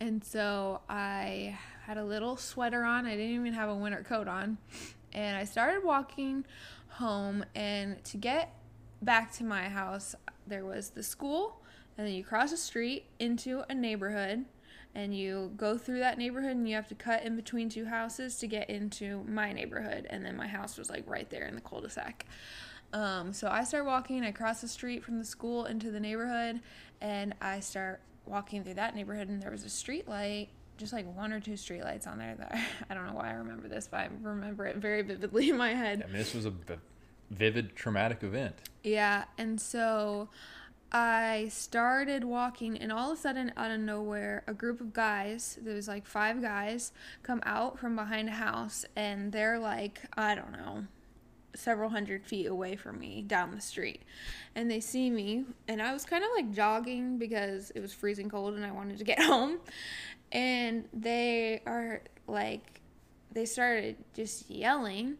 And 0.00 0.22
so 0.24 0.80
I 0.88 1.58
had 1.90 1.98
a 1.98 2.04
little 2.04 2.36
sweater 2.36 2.84
on. 2.84 3.04
I 3.04 3.16
didn't 3.16 3.34
even 3.34 3.52
have 3.52 3.68
a 3.68 3.74
winter 3.74 4.04
coat 4.08 4.28
on. 4.28 4.58
And 5.12 5.36
I 5.36 5.42
started 5.42 5.82
walking 5.82 6.44
home. 6.86 7.44
And 7.56 8.04
to 8.04 8.16
get 8.16 8.54
back 9.02 9.32
to 9.38 9.44
my 9.44 9.68
house, 9.68 10.14
there 10.46 10.64
was 10.64 10.90
the 10.90 11.02
school. 11.02 11.60
And 11.98 12.06
then 12.06 12.14
you 12.14 12.22
cross 12.22 12.52
a 12.52 12.56
street 12.56 13.06
into 13.18 13.64
a 13.68 13.74
neighborhood. 13.74 14.44
And 14.94 15.16
you 15.16 15.50
go 15.56 15.76
through 15.76 15.98
that 15.98 16.16
neighborhood 16.16 16.52
and 16.52 16.68
you 16.68 16.76
have 16.76 16.86
to 16.88 16.94
cut 16.94 17.24
in 17.24 17.34
between 17.34 17.68
two 17.68 17.86
houses 17.86 18.36
to 18.36 18.46
get 18.46 18.70
into 18.70 19.24
my 19.24 19.52
neighborhood. 19.52 20.06
And 20.10 20.24
then 20.24 20.36
my 20.36 20.46
house 20.46 20.78
was 20.78 20.90
like 20.90 21.02
right 21.08 21.28
there 21.28 21.48
in 21.48 21.56
the 21.56 21.60
cul 21.60 21.80
de 21.80 21.90
sac. 21.90 22.24
Um, 22.92 23.32
so 23.32 23.48
I 23.48 23.64
start 23.64 23.84
walking. 23.84 24.22
I 24.22 24.30
cross 24.30 24.60
the 24.60 24.68
street 24.68 25.02
from 25.02 25.18
the 25.18 25.24
school 25.24 25.64
into 25.64 25.90
the 25.90 26.00
neighborhood, 26.00 26.60
and 27.00 27.34
I 27.40 27.58
start 27.58 28.00
walking 28.26 28.62
through 28.62 28.74
that 28.74 28.94
neighborhood. 28.94 29.28
And 29.28 29.42
there 29.42 29.50
was 29.50 29.64
a 29.64 29.68
street 29.68 30.08
light, 30.08 30.50
just 30.80 30.92
like 30.92 31.14
one 31.14 31.32
or 31.32 31.40
two 31.40 31.52
streetlights 31.52 32.06
on 32.06 32.18
there. 32.18 32.34
That 32.36 32.58
I 32.90 32.94
don't 32.94 33.06
know 33.06 33.14
why 33.14 33.30
I 33.30 33.34
remember 33.34 33.68
this, 33.68 33.88
but 33.88 34.00
I 34.00 34.08
remember 34.22 34.66
it 34.66 34.76
very 34.76 35.02
vividly 35.02 35.50
in 35.50 35.56
my 35.56 35.74
head. 35.74 36.02
I 36.02 36.06
mean, 36.06 36.16
this 36.16 36.34
was 36.34 36.46
a 36.46 36.52
vivid, 37.30 37.76
traumatic 37.76 38.22
event. 38.22 38.56
Yeah, 38.82 39.24
and 39.38 39.60
so 39.60 40.30
I 40.90 41.48
started 41.50 42.24
walking, 42.24 42.76
and 42.78 42.90
all 42.90 43.12
of 43.12 43.18
a 43.18 43.20
sudden, 43.20 43.52
out 43.56 43.70
of 43.70 43.80
nowhere, 43.80 44.42
a 44.48 44.54
group 44.54 44.80
of 44.80 44.92
guys, 44.92 45.58
there 45.62 45.74
was 45.74 45.86
like 45.86 46.06
five 46.06 46.42
guys, 46.42 46.92
come 47.22 47.40
out 47.44 47.78
from 47.78 47.94
behind 47.94 48.28
a 48.28 48.32
house, 48.32 48.84
and 48.96 49.30
they're 49.30 49.58
like, 49.58 50.00
I 50.16 50.34
don't 50.34 50.52
know, 50.52 50.84
several 51.54 51.90
hundred 51.90 52.26
feet 52.26 52.46
away 52.46 52.76
from 52.76 52.98
me 52.98 53.22
down 53.22 53.54
the 53.54 53.60
street. 53.60 54.02
And 54.54 54.70
they 54.70 54.80
see 54.80 55.10
me, 55.10 55.44
and 55.68 55.80
I 55.80 55.92
was 55.92 56.04
kind 56.04 56.24
of 56.24 56.30
like 56.34 56.52
jogging 56.52 57.18
because 57.18 57.70
it 57.74 57.80
was 57.80 57.92
freezing 57.92 58.28
cold 58.28 58.54
and 58.54 58.64
I 58.64 58.72
wanted 58.72 58.98
to 58.98 59.04
get 59.04 59.22
home. 59.22 59.58
And 60.32 60.84
they 60.92 61.62
are 61.66 62.02
like, 62.26 62.80
they 63.32 63.44
started 63.44 63.96
just 64.14 64.50
yelling. 64.50 65.16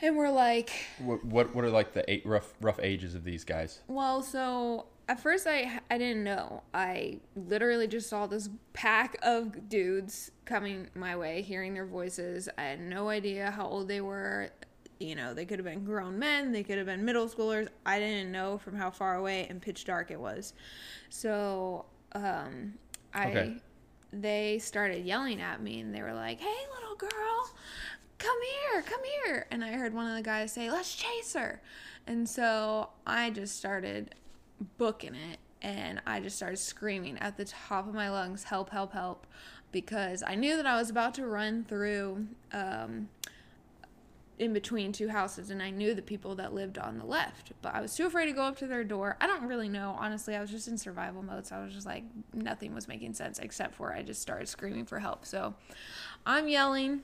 And 0.00 0.16
we're 0.16 0.30
like, 0.30 0.70
What 0.98 1.24
what, 1.24 1.54
what 1.54 1.64
are 1.64 1.70
like 1.70 1.92
the 1.92 2.08
eight 2.10 2.24
rough 2.26 2.52
rough 2.60 2.78
ages 2.82 3.14
of 3.14 3.24
these 3.24 3.44
guys? 3.44 3.80
well, 3.88 4.22
so 4.22 4.86
at 5.08 5.20
first 5.20 5.46
I 5.46 5.80
I 5.90 5.96
didn't 5.98 6.24
know. 6.24 6.62
I 6.74 7.20
literally 7.34 7.86
just 7.86 8.08
saw 8.10 8.26
this 8.26 8.50
pack 8.74 9.16
of 9.22 9.68
dudes 9.70 10.30
coming 10.44 10.88
my 10.94 11.16
way, 11.16 11.40
hearing 11.42 11.72
their 11.74 11.86
voices. 11.86 12.48
I 12.58 12.62
had 12.64 12.80
no 12.80 13.08
idea 13.08 13.50
how 13.50 13.66
old 13.66 13.88
they 13.88 14.00
were. 14.02 14.50
You 14.98 15.14
know, 15.14 15.34
they 15.34 15.44
could 15.44 15.58
have 15.58 15.66
been 15.66 15.84
grown 15.84 16.18
men, 16.18 16.52
they 16.52 16.62
could 16.62 16.78
have 16.78 16.86
been 16.86 17.04
middle 17.04 17.28
schoolers. 17.28 17.68
I 17.84 17.98
didn't 17.98 18.32
know 18.32 18.58
from 18.58 18.76
how 18.76 18.90
far 18.90 19.16
away 19.16 19.46
and 19.48 19.60
pitch 19.62 19.84
dark 19.84 20.10
it 20.10 20.20
was. 20.20 20.52
So, 21.10 21.86
um 22.12 22.74
I 23.14 23.26
Okay. 23.28 23.56
They 24.12 24.58
started 24.58 25.04
yelling 25.04 25.40
at 25.40 25.62
me 25.62 25.80
and 25.80 25.94
they 25.94 26.02
were 26.02 26.14
like, 26.14 26.40
"Hey, 26.40 26.56
little 26.74 26.96
girl, 26.96 27.50
come 28.18 28.38
here, 28.42 28.82
come 28.82 29.00
here." 29.24 29.46
And 29.50 29.64
I 29.64 29.72
heard 29.72 29.94
one 29.94 30.06
of 30.08 30.16
the 30.16 30.22
guys 30.22 30.52
say, 30.52 30.70
"Let's 30.70 30.94
chase 30.94 31.34
her." 31.34 31.60
And 32.06 32.28
so 32.28 32.90
I 33.06 33.30
just 33.30 33.56
started 33.56 34.14
booking 34.78 35.14
it 35.14 35.38
and 35.62 36.00
I 36.06 36.20
just 36.20 36.36
started 36.36 36.58
screaming 36.58 37.18
at 37.18 37.36
the 37.36 37.44
top 37.44 37.88
of 37.88 37.94
my 37.94 38.10
lungs, 38.10 38.44
"Help, 38.44 38.70
help, 38.70 38.92
help." 38.92 39.26
Because 39.72 40.22
I 40.26 40.36
knew 40.36 40.56
that 40.56 40.66
I 40.66 40.76
was 40.76 40.90
about 40.90 41.14
to 41.14 41.26
run 41.26 41.64
through 41.64 42.28
um, 42.52 43.08
in 44.38 44.52
between 44.52 44.92
two 44.92 45.08
houses 45.08 45.50
and 45.50 45.62
I 45.62 45.70
knew 45.70 45.94
the 45.94 46.02
people 46.02 46.34
that 46.36 46.52
lived 46.52 46.78
on 46.78 46.98
the 46.98 47.06
left, 47.06 47.52
but 47.62 47.74
I 47.74 47.80
was 47.80 47.94
too 47.94 48.06
afraid 48.06 48.26
to 48.26 48.32
go 48.32 48.42
up 48.42 48.56
to 48.58 48.66
their 48.66 48.84
door. 48.84 49.16
I 49.20 49.26
don't 49.26 49.44
really 49.44 49.68
know, 49.68 49.96
honestly. 49.98 50.36
I 50.36 50.40
was 50.40 50.50
just 50.50 50.68
in 50.68 50.76
survival 50.76 51.22
mode, 51.22 51.46
so 51.46 51.56
I 51.56 51.64
was 51.64 51.72
just 51.72 51.86
like 51.86 52.04
nothing 52.34 52.74
was 52.74 52.86
making 52.86 53.14
sense 53.14 53.38
except 53.38 53.74
for 53.74 53.94
I 53.94 54.02
just 54.02 54.20
started 54.20 54.48
screaming 54.48 54.84
for 54.84 54.98
help. 54.98 55.24
So 55.24 55.54
I'm 56.26 56.48
yelling 56.48 57.02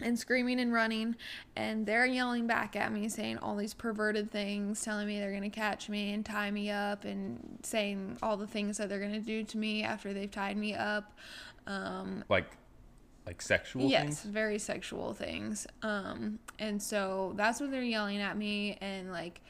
and 0.00 0.18
screaming 0.18 0.58
and 0.58 0.72
running 0.72 1.14
and 1.54 1.86
they're 1.86 2.06
yelling 2.06 2.48
back 2.48 2.74
at 2.74 2.92
me 2.92 3.08
saying 3.08 3.38
all 3.38 3.54
these 3.54 3.74
perverted 3.74 4.30
things 4.30 4.82
telling 4.82 5.06
me 5.06 5.20
they're 5.20 5.30
going 5.30 5.42
to 5.42 5.48
catch 5.48 5.88
me 5.88 6.12
and 6.12 6.26
tie 6.26 6.50
me 6.50 6.68
up 6.68 7.04
and 7.04 7.60
saying 7.62 8.18
all 8.20 8.36
the 8.36 8.46
things 8.46 8.76
that 8.78 8.88
they're 8.88 8.98
going 8.98 9.12
to 9.12 9.20
do 9.20 9.44
to 9.44 9.56
me 9.56 9.84
after 9.84 10.12
they've 10.12 10.32
tied 10.32 10.56
me 10.56 10.74
up 10.74 11.12
um, 11.66 12.24
Like 12.28 12.56
like 13.26 13.40
sexual 13.40 13.82
things. 13.82 13.92
yes 13.92 14.04
things? 14.04 14.22
very 14.24 14.58
sexual 14.58 15.14
things 15.14 15.66
um 15.82 16.38
and 16.58 16.82
so 16.82 17.32
that's 17.36 17.60
what 17.60 17.70
they're 17.70 17.82
yelling 17.82 18.20
at 18.20 18.36
me 18.36 18.76
and 18.80 19.10
like 19.10 19.40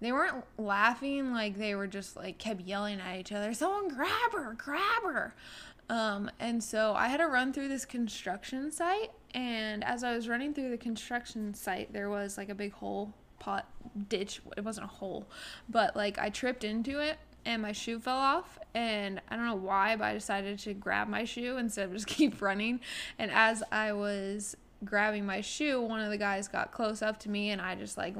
they 0.00 0.12
weren't 0.12 0.44
laughing 0.58 1.32
like 1.32 1.56
they 1.56 1.74
were 1.74 1.86
just 1.86 2.16
like 2.16 2.38
kept 2.38 2.60
yelling 2.62 3.00
at 3.00 3.18
each 3.18 3.32
other 3.32 3.54
someone 3.54 3.88
grab 3.88 4.32
her 4.32 4.54
grab 4.58 5.02
her 5.02 5.34
um 5.88 6.30
and 6.40 6.62
so 6.62 6.92
i 6.94 7.08
had 7.08 7.18
to 7.18 7.26
run 7.26 7.52
through 7.52 7.68
this 7.68 7.84
construction 7.84 8.70
site 8.70 9.10
and 9.32 9.84
as 9.84 10.02
i 10.02 10.14
was 10.14 10.28
running 10.28 10.52
through 10.52 10.70
the 10.70 10.78
construction 10.78 11.54
site 11.54 11.92
there 11.92 12.10
was 12.10 12.36
like 12.36 12.48
a 12.48 12.54
big 12.54 12.72
hole 12.72 13.14
pot 13.38 13.66
ditch 14.08 14.40
it 14.56 14.64
wasn't 14.64 14.84
a 14.84 14.88
hole 14.88 15.26
but 15.68 15.96
like 15.96 16.18
i 16.18 16.28
tripped 16.28 16.64
into 16.64 16.98
it 16.98 17.18
and 17.44 17.62
my 17.62 17.72
shoe 17.72 17.98
fell 17.98 18.16
off 18.16 18.58
and 18.74 19.20
i 19.28 19.36
don't 19.36 19.46
know 19.46 19.54
why 19.54 19.96
but 19.96 20.04
i 20.04 20.12
decided 20.14 20.58
to 20.58 20.74
grab 20.74 21.08
my 21.08 21.24
shoe 21.24 21.56
instead 21.56 21.86
of 21.86 21.92
just 21.92 22.06
keep 22.18 22.40
running 22.40 22.80
and 23.18 23.30
as 23.30 23.62
i 23.72 23.92
was 23.92 24.56
grabbing 24.84 25.26
my 25.26 25.40
shoe 25.40 25.80
one 25.80 26.00
of 26.00 26.10
the 26.10 26.16
guys 26.18 26.48
got 26.48 26.72
close 26.72 27.02
up 27.02 27.18
to 27.18 27.28
me 27.28 27.50
and 27.50 27.60
i 27.60 27.74
just 27.74 27.98
like 27.98 28.14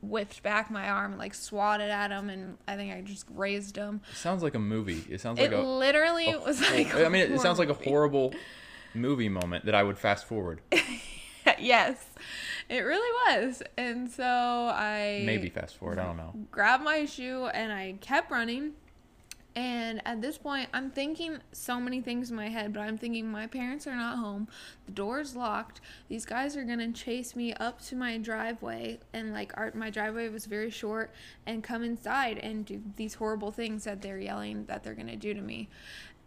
whipped 0.00 0.42
back 0.42 0.68
my 0.70 0.88
arm 0.88 1.12
and 1.12 1.18
like 1.20 1.32
swatted 1.32 1.88
at 1.88 2.10
him 2.10 2.28
and 2.28 2.58
i 2.66 2.74
think 2.74 2.92
i 2.92 3.00
just 3.00 3.26
grazed 3.26 3.76
him 3.76 4.00
It 4.10 4.16
sounds 4.16 4.42
like 4.42 4.54
a 4.56 4.58
movie. 4.58 5.04
It 5.08 5.20
sounds 5.20 5.38
like 5.38 5.52
it 5.52 5.54
a 5.54 5.62
literally 5.62 6.30
a 6.30 6.38
was 6.40 6.60
like 6.60 6.92
I 6.94 7.08
mean, 7.08 7.30
it 7.32 7.40
sounds 7.40 7.60
like 7.60 7.68
a 7.68 7.74
horrible 7.74 8.34
movie 8.94 9.28
moment 9.28 9.64
that 9.66 9.74
I 9.76 9.82
would 9.84 9.96
fast 9.96 10.26
forward. 10.26 10.60
yes 11.58 12.04
it 12.72 12.80
really 12.80 13.12
was 13.26 13.62
and 13.76 14.10
so 14.10 14.24
i 14.24 15.22
Maybe 15.26 15.50
fast 15.50 15.76
forward. 15.76 15.98
I 15.98 16.06
don't 16.06 16.16
know. 16.16 16.32
grabbed 16.50 16.82
my 16.82 17.04
shoe 17.04 17.46
and 17.46 17.70
I 17.70 17.96
kept 18.00 18.30
running. 18.30 18.72
And 19.54 20.00
at 20.06 20.22
this 20.22 20.38
point, 20.38 20.70
I'm 20.72 20.90
thinking 20.90 21.36
so 21.52 21.78
many 21.78 22.00
things 22.00 22.30
in 22.30 22.36
my 22.36 22.48
head, 22.48 22.72
but 22.72 22.80
I'm 22.80 22.96
thinking 22.96 23.30
my 23.30 23.46
parents 23.46 23.86
are 23.86 23.94
not 23.94 24.16
home. 24.16 24.48
The 24.86 24.92
door's 24.92 25.36
locked. 25.36 25.82
These 26.08 26.24
guys 26.24 26.56
are 26.56 26.64
gonna 26.64 26.90
chase 26.90 27.36
me 27.36 27.52
up 27.52 27.82
to 27.82 27.94
my 27.94 28.16
driveway, 28.16 29.00
and 29.12 29.34
like 29.34 29.52
our, 29.58 29.70
my 29.74 29.90
driveway 29.90 30.30
was 30.30 30.46
very 30.46 30.70
short, 30.70 31.12
and 31.46 31.62
come 31.62 31.82
inside 31.82 32.38
and 32.38 32.64
do 32.64 32.80
these 32.96 33.12
horrible 33.12 33.52
things 33.52 33.84
that 33.84 34.00
they're 34.00 34.18
yelling 34.18 34.64
that 34.68 34.82
they're 34.82 34.94
gonna 34.94 35.16
do 35.16 35.34
to 35.34 35.42
me. 35.42 35.68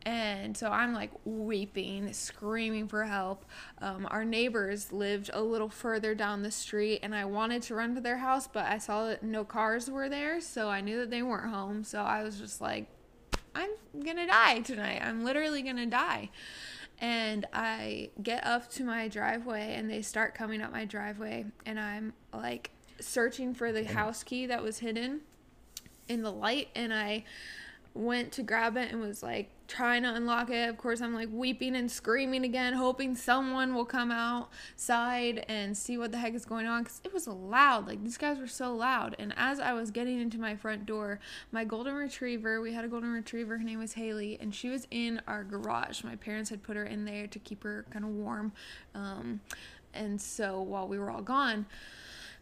And 0.05 0.55
so 0.55 0.69
I'm 0.69 0.93
like 0.93 1.11
weeping, 1.25 2.13
screaming 2.13 2.87
for 2.87 3.05
help. 3.05 3.43
Um, 3.81 4.07
our 4.11 4.23
neighbors 4.23 4.91
lived 4.91 5.31
a 5.33 5.41
little 5.41 5.69
further 5.69 6.13
down 6.13 6.43
the 6.43 6.51
street, 6.51 6.99
and 7.01 7.15
I 7.15 7.25
wanted 7.25 7.63
to 7.63 7.75
run 7.75 7.95
to 7.95 8.01
their 8.01 8.17
house, 8.17 8.47
but 8.47 8.65
I 8.65 8.77
saw 8.77 9.07
that 9.07 9.23
no 9.23 9.43
cars 9.43 9.89
were 9.89 10.07
there, 10.07 10.39
so 10.41 10.69
I 10.69 10.81
knew 10.81 10.99
that 10.99 11.09
they 11.09 11.23
weren't 11.23 11.51
home. 11.51 11.83
So 11.83 12.03
I 12.03 12.21
was 12.21 12.39
just 12.39 12.61
like, 12.61 12.87
I'm 13.55 13.71
gonna 14.03 14.27
die 14.27 14.59
tonight. 14.59 15.01
I'm 15.03 15.23
literally 15.23 15.61
gonna 15.61 15.85
die. 15.87 16.29
And 16.99 17.45
I 17.53 18.09
get 18.21 18.45
up 18.45 18.69
to 18.71 18.83
my 18.83 19.07
driveway 19.07 19.75
and 19.75 19.89
they 19.89 20.01
start 20.01 20.35
coming 20.35 20.61
up 20.61 20.71
my 20.71 20.85
driveway 20.85 21.45
and 21.65 21.79
I'm 21.79 22.13
like 22.33 22.71
searching 22.99 23.53
for 23.53 23.71
the 23.71 23.83
house 23.83 24.23
key 24.23 24.45
that 24.45 24.63
was 24.63 24.79
hidden 24.79 25.21
in 26.07 26.21
the 26.21 26.31
light 26.31 26.69
and 26.73 26.93
I 26.93 27.25
went 27.93 28.31
to 28.33 28.43
grab 28.43 28.77
it 28.77 28.91
and 28.91 29.01
was 29.01 29.21
like 29.21 29.49
trying 29.67 30.03
to 30.03 30.13
unlock 30.13 30.49
it. 30.49 30.69
Of 30.69 30.77
course, 30.77 31.01
I'm 31.01 31.13
like 31.13 31.29
weeping 31.31 31.75
and 31.75 31.89
screaming 31.89 32.43
again, 32.43 32.73
hoping 32.73 33.15
someone 33.15 33.73
will 33.73 33.85
come 33.85 34.11
outside 34.11 35.45
and 35.47 35.75
see 35.75 35.97
what 35.97 36.11
the 36.11 36.17
heck 36.17 36.33
is 36.33 36.45
going 36.45 36.67
on 36.67 36.83
because 36.83 37.01
it 37.03 37.13
was 37.13 37.27
loud. 37.27 37.87
Like, 37.87 38.03
these 38.03 38.17
guys 38.17 38.39
were 38.39 38.47
so 38.47 38.75
loud. 38.75 39.15
And 39.19 39.33
as 39.37 39.59
I 39.59 39.73
was 39.73 39.91
getting 39.91 40.19
into 40.19 40.39
my 40.39 40.55
front 40.55 40.85
door, 40.85 41.19
my 41.51 41.63
golden 41.63 41.95
retriever, 41.95 42.61
we 42.61 42.73
had 42.73 42.85
a 42.85 42.87
golden 42.87 43.11
retriever, 43.11 43.57
her 43.57 43.63
name 43.63 43.79
was 43.79 43.93
Haley, 43.93 44.37
and 44.39 44.53
she 44.53 44.69
was 44.69 44.87
in 44.91 45.21
our 45.27 45.43
garage. 45.43 46.03
My 46.03 46.15
parents 46.15 46.49
had 46.49 46.63
put 46.63 46.75
her 46.75 46.85
in 46.85 47.05
there 47.05 47.27
to 47.27 47.39
keep 47.39 47.63
her 47.63 47.85
kind 47.89 48.05
of 48.05 48.11
warm. 48.11 48.51
Um, 48.93 49.41
and 49.93 50.21
so 50.21 50.61
while 50.61 50.87
we 50.87 50.99
were 50.99 51.09
all 51.09 51.21
gone, 51.21 51.65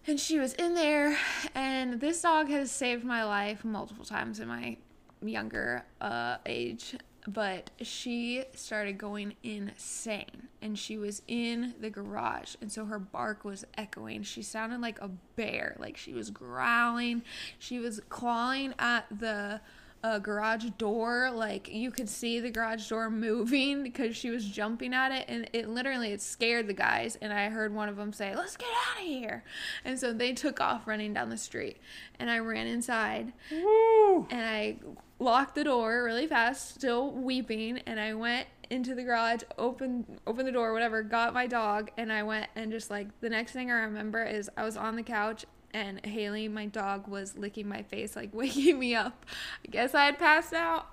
and 0.05 0.19
she 0.19 0.39
was 0.39 0.53
in 0.55 0.73
there 0.73 1.17
and 1.55 2.01
this 2.01 2.21
dog 2.21 2.49
has 2.49 2.71
saved 2.71 3.05
my 3.05 3.23
life 3.23 3.63
multiple 3.63 4.03
times 4.03 4.39
in 4.39 4.47
my 4.47 4.77
younger 5.21 5.85
uh, 6.01 6.37
age 6.45 6.95
but 7.27 7.71
she 7.81 8.43
started 8.53 8.97
going 8.97 9.35
insane 9.43 10.49
and 10.61 10.77
she 10.77 10.97
was 10.97 11.21
in 11.27 11.73
the 11.79 11.89
garage 11.89 12.55
and 12.61 12.71
so 12.71 12.85
her 12.85 12.99
bark 12.99 13.45
was 13.45 13.65
echoing. 13.77 14.23
She 14.23 14.41
sounded 14.41 14.81
like 14.81 14.99
a 15.01 15.09
bear 15.35 15.75
like 15.79 15.97
she 15.97 16.13
was 16.13 16.29
growling. 16.29 17.23
She 17.59 17.79
was 17.79 18.01
clawing 18.09 18.73
at 18.79 19.05
the 19.09 19.61
uh, 20.03 20.19
garage 20.19 20.65
door 20.77 21.31
like 21.33 21.69
you 21.69 21.89
could 21.89 22.09
see 22.09 22.39
the 22.39 22.51
garage 22.51 22.89
door 22.89 23.09
moving 23.09 23.83
because 23.83 24.17
she 24.17 24.29
was 24.29 24.45
jumping 24.45 24.93
at 24.93 25.13
it 25.13 25.25
and 25.29 25.49
it 25.53 25.69
literally 25.69 26.11
it 26.11 26.21
scared 26.21 26.67
the 26.67 26.73
guys 26.73 27.17
and 27.21 27.31
i 27.31 27.47
heard 27.47 27.73
one 27.73 27.87
of 27.87 27.95
them 27.95 28.11
say 28.11 28.35
let's 28.35 28.57
get 28.57 28.67
out 28.67 29.01
of 29.01 29.07
here. 29.07 29.45
And 29.85 29.97
so 29.97 30.11
they 30.11 30.33
took 30.33 30.59
off 30.59 30.87
running 30.87 31.13
down 31.13 31.29
the 31.29 31.37
street 31.37 31.77
and 32.19 32.29
i 32.29 32.39
ran 32.39 32.67
inside 32.67 33.31
Woo! 33.49 34.27
and 34.29 34.41
I 34.45 34.75
locked 35.23 35.55
the 35.55 35.63
door 35.63 36.03
really 36.03 36.27
fast, 36.27 36.75
still 36.75 37.11
weeping, 37.11 37.79
and 37.79 37.99
I 37.99 38.13
went 38.13 38.47
into 38.69 38.95
the 38.95 39.03
garage, 39.03 39.41
opened 39.57 40.19
opened 40.27 40.47
the 40.47 40.51
door, 40.51 40.73
whatever, 40.73 41.01
got 41.03 41.33
my 41.33 41.47
dog, 41.47 41.91
and 41.97 42.11
I 42.11 42.23
went 42.23 42.47
and 42.55 42.71
just 42.71 42.91
like 42.91 43.07
the 43.21 43.29
next 43.29 43.53
thing 43.53 43.71
I 43.71 43.75
remember 43.75 44.23
is 44.23 44.49
I 44.57 44.63
was 44.63 44.77
on 44.77 44.95
the 44.95 45.03
couch 45.03 45.45
and 45.73 46.05
Haley, 46.05 46.47
my 46.47 46.67
dog, 46.67 47.07
was 47.07 47.37
licking 47.37 47.67
my 47.67 47.81
face, 47.83 48.15
like 48.15 48.29
waking 48.33 48.77
me 48.77 48.95
up. 48.95 49.25
I 49.65 49.71
guess 49.71 49.95
I 49.95 50.05
had 50.05 50.19
passed 50.19 50.53
out. 50.53 50.87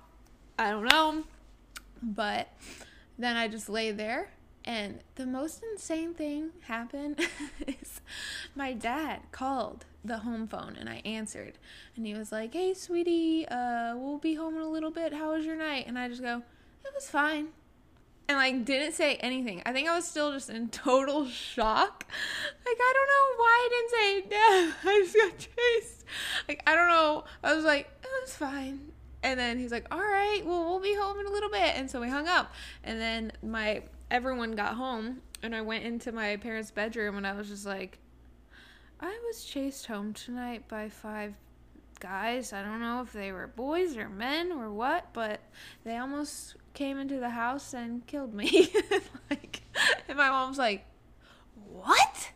I 0.58 0.70
don't 0.70 0.84
know. 0.84 1.24
But 2.02 2.48
then 3.18 3.36
I 3.36 3.48
just 3.48 3.68
lay 3.68 3.90
there 3.90 4.30
and 4.64 5.00
the 5.14 5.26
most 5.26 5.62
insane 5.72 6.14
thing 6.14 6.50
happened 6.62 7.20
is 7.66 8.00
my 8.54 8.72
dad 8.72 9.20
called 9.32 9.86
the 10.04 10.18
home 10.18 10.46
phone 10.46 10.76
and 10.78 10.88
I 10.88 11.02
answered 11.04 11.58
and 11.96 12.06
he 12.06 12.14
was 12.14 12.32
like, 12.32 12.52
"Hey, 12.52 12.74
sweetie, 12.74 13.46
uh, 13.48 13.94
we'll 13.96 14.18
be 14.18 14.34
home 14.34 14.56
in 14.56 14.62
a 14.62 14.68
little 14.68 14.90
bit. 14.90 15.12
How 15.12 15.32
was 15.32 15.44
your 15.44 15.56
night?" 15.56 15.86
And 15.86 15.98
I 15.98 16.08
just 16.08 16.22
go, 16.22 16.42
"It 16.84 16.94
was 16.94 17.08
fine." 17.08 17.48
And 18.28 18.38
like 18.38 18.64
didn't 18.64 18.92
say 18.92 19.16
anything. 19.16 19.62
I 19.66 19.72
think 19.72 19.88
I 19.88 19.96
was 19.96 20.06
still 20.06 20.32
just 20.32 20.50
in 20.50 20.68
total 20.68 21.26
shock. 21.26 22.06
Like 22.64 22.78
I 22.78 22.92
don't 22.94 23.08
know 23.08 23.42
why 23.42 23.58
I 23.60 23.68
didn't 23.70 23.90
say 23.90 24.20
Dad. 24.30 24.74
I 24.84 25.00
just 25.02 25.16
got 25.16 25.38
chased. 25.38 26.04
Like 26.48 26.62
I 26.66 26.74
don't 26.74 26.88
know. 26.88 27.24
I 27.42 27.54
was 27.54 27.64
like, 27.64 27.90
"It 28.02 28.08
was 28.22 28.34
fine." 28.34 28.92
And 29.22 29.38
then 29.38 29.58
he's 29.58 29.72
like, 29.72 29.86
"All 29.90 29.98
right, 29.98 30.42
well, 30.44 30.64
we'll 30.64 30.80
be 30.80 30.94
home 30.94 31.18
in 31.18 31.26
a 31.26 31.30
little 31.30 31.50
bit." 31.50 31.76
And 31.76 31.90
so 31.90 32.00
we 32.00 32.08
hung 32.08 32.28
up. 32.28 32.52
And 32.84 33.00
then 33.00 33.32
my 33.42 33.82
everyone 34.10 34.52
got 34.52 34.74
home, 34.74 35.22
and 35.42 35.54
I 35.54 35.62
went 35.62 35.84
into 35.84 36.12
my 36.12 36.36
parents' 36.36 36.70
bedroom, 36.70 37.16
and 37.16 37.26
I 37.26 37.32
was 37.32 37.48
just 37.48 37.66
like, 37.66 37.98
"I 39.00 39.18
was 39.26 39.44
chased 39.44 39.86
home 39.86 40.12
tonight 40.12 40.68
by 40.68 40.88
five 40.88 41.34
guys. 42.00 42.52
I 42.52 42.62
don't 42.62 42.80
know 42.80 43.02
if 43.02 43.12
they 43.12 43.32
were 43.32 43.46
boys 43.46 43.96
or 43.96 44.08
men 44.08 44.52
or 44.52 44.70
what, 44.70 45.12
but 45.12 45.40
they 45.84 45.96
almost 45.96 46.56
came 46.74 46.98
into 46.98 47.20
the 47.20 47.30
house 47.30 47.72
and 47.74 48.06
killed 48.06 48.34
me." 48.34 48.72
like, 49.30 49.62
and 50.08 50.16
my 50.16 50.28
mom's 50.28 50.58
like, 50.58 50.84
"What?" 51.70 52.32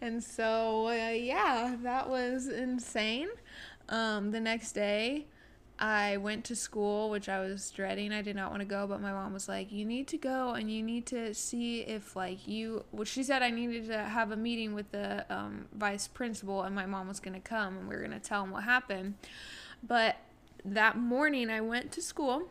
And 0.00 0.22
so, 0.22 0.88
uh, 0.88 1.10
yeah, 1.10 1.76
that 1.82 2.10
was 2.10 2.48
insane. 2.48 3.28
Um, 3.88 4.32
the 4.32 4.40
next 4.40 4.72
day, 4.72 5.26
I 5.78 6.18
went 6.18 6.44
to 6.46 6.56
school, 6.56 7.10
which 7.10 7.28
I 7.28 7.40
was 7.40 7.70
dreading. 7.70 8.12
I 8.12 8.22
did 8.22 8.36
not 8.36 8.50
want 8.50 8.60
to 8.60 8.66
go, 8.66 8.86
but 8.86 9.00
my 9.00 9.12
mom 9.12 9.32
was 9.32 9.48
like, 9.48 9.72
"You 9.72 9.84
need 9.84 10.06
to 10.08 10.16
go, 10.16 10.50
and 10.50 10.70
you 10.70 10.82
need 10.82 11.04
to 11.06 11.34
see 11.34 11.80
if 11.80 12.14
like 12.14 12.46
you." 12.46 12.84
Well, 12.92 13.04
she 13.04 13.24
said 13.24 13.42
I 13.42 13.50
needed 13.50 13.88
to 13.88 13.98
have 13.98 14.30
a 14.30 14.36
meeting 14.36 14.74
with 14.74 14.92
the 14.92 15.26
um, 15.34 15.66
vice 15.72 16.06
principal, 16.06 16.62
and 16.62 16.74
my 16.74 16.86
mom 16.86 17.08
was 17.08 17.18
gonna 17.18 17.40
come, 17.40 17.76
and 17.76 17.88
we 17.88 17.96
were 17.96 18.02
gonna 18.02 18.20
tell 18.20 18.44
him 18.44 18.52
what 18.52 18.62
happened. 18.62 19.14
But 19.82 20.16
that 20.64 20.96
morning, 20.96 21.50
I 21.50 21.60
went 21.60 21.90
to 21.92 22.02
school, 22.02 22.48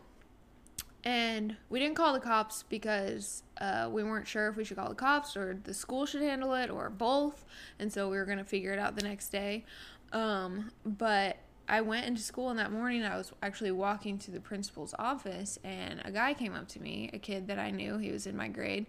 and 1.02 1.56
we 1.70 1.80
didn't 1.80 1.96
call 1.96 2.12
the 2.12 2.20
cops 2.20 2.62
because 2.62 3.42
uh, 3.58 3.88
we 3.90 4.04
weren't 4.04 4.28
sure 4.28 4.48
if 4.48 4.56
we 4.56 4.64
should 4.64 4.76
call 4.76 4.90
the 4.90 4.94
cops 4.94 5.34
or 5.34 5.58
the 5.64 5.72
school 5.72 6.04
should 6.04 6.22
handle 6.22 6.52
it 6.52 6.68
or 6.68 6.90
both, 6.90 7.46
and 7.78 7.90
so 7.90 8.10
we 8.10 8.18
were 8.18 8.26
gonna 8.26 8.44
figure 8.44 8.72
it 8.72 8.78
out 8.78 8.96
the 8.96 9.02
next 9.02 9.30
day. 9.30 9.64
Um, 10.12 10.70
but 10.84 11.38
I 11.68 11.80
went 11.80 12.06
into 12.06 12.20
school 12.20 12.50
and 12.50 12.58
that 12.58 12.70
morning 12.72 13.02
I 13.04 13.16
was 13.16 13.32
actually 13.42 13.70
walking 13.70 14.18
to 14.18 14.30
the 14.30 14.40
principal's 14.40 14.94
office 14.98 15.58
and 15.64 16.02
a 16.04 16.10
guy 16.12 16.34
came 16.34 16.54
up 16.54 16.68
to 16.68 16.80
me, 16.80 17.08
a 17.12 17.18
kid 17.18 17.46
that 17.48 17.58
I 17.58 17.70
knew, 17.70 17.96
he 17.98 18.12
was 18.12 18.26
in 18.26 18.36
my 18.36 18.48
grade, 18.48 18.86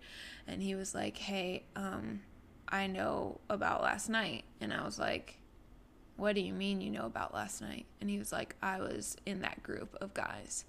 and 0.48 0.62
he 0.62 0.76
was 0.76 0.94
like, 0.94 1.18
"Hey, 1.18 1.64
um 1.76 2.22
I 2.68 2.88
know 2.88 3.40
about 3.50 3.82
last 3.84 4.10
night." 4.10 4.44
And 4.60 4.74
I 4.74 4.84
was 4.84 4.98
like, 5.00 5.38
"What 6.18 6.36
do 6.36 6.42
you 6.42 6.54
mean 6.54 6.82
you 6.82 6.90
know 6.90 7.06
about 7.06 7.34
last 7.34 7.62
night?" 7.62 7.86
And 8.02 8.10
he 8.10 8.18
was 8.18 8.32
like, 8.32 8.56
"I 8.62 8.80
was 8.80 9.16
in 9.26 9.42
that 9.42 9.62
group 9.64 9.96
of 10.02 10.14
guys." 10.14 10.66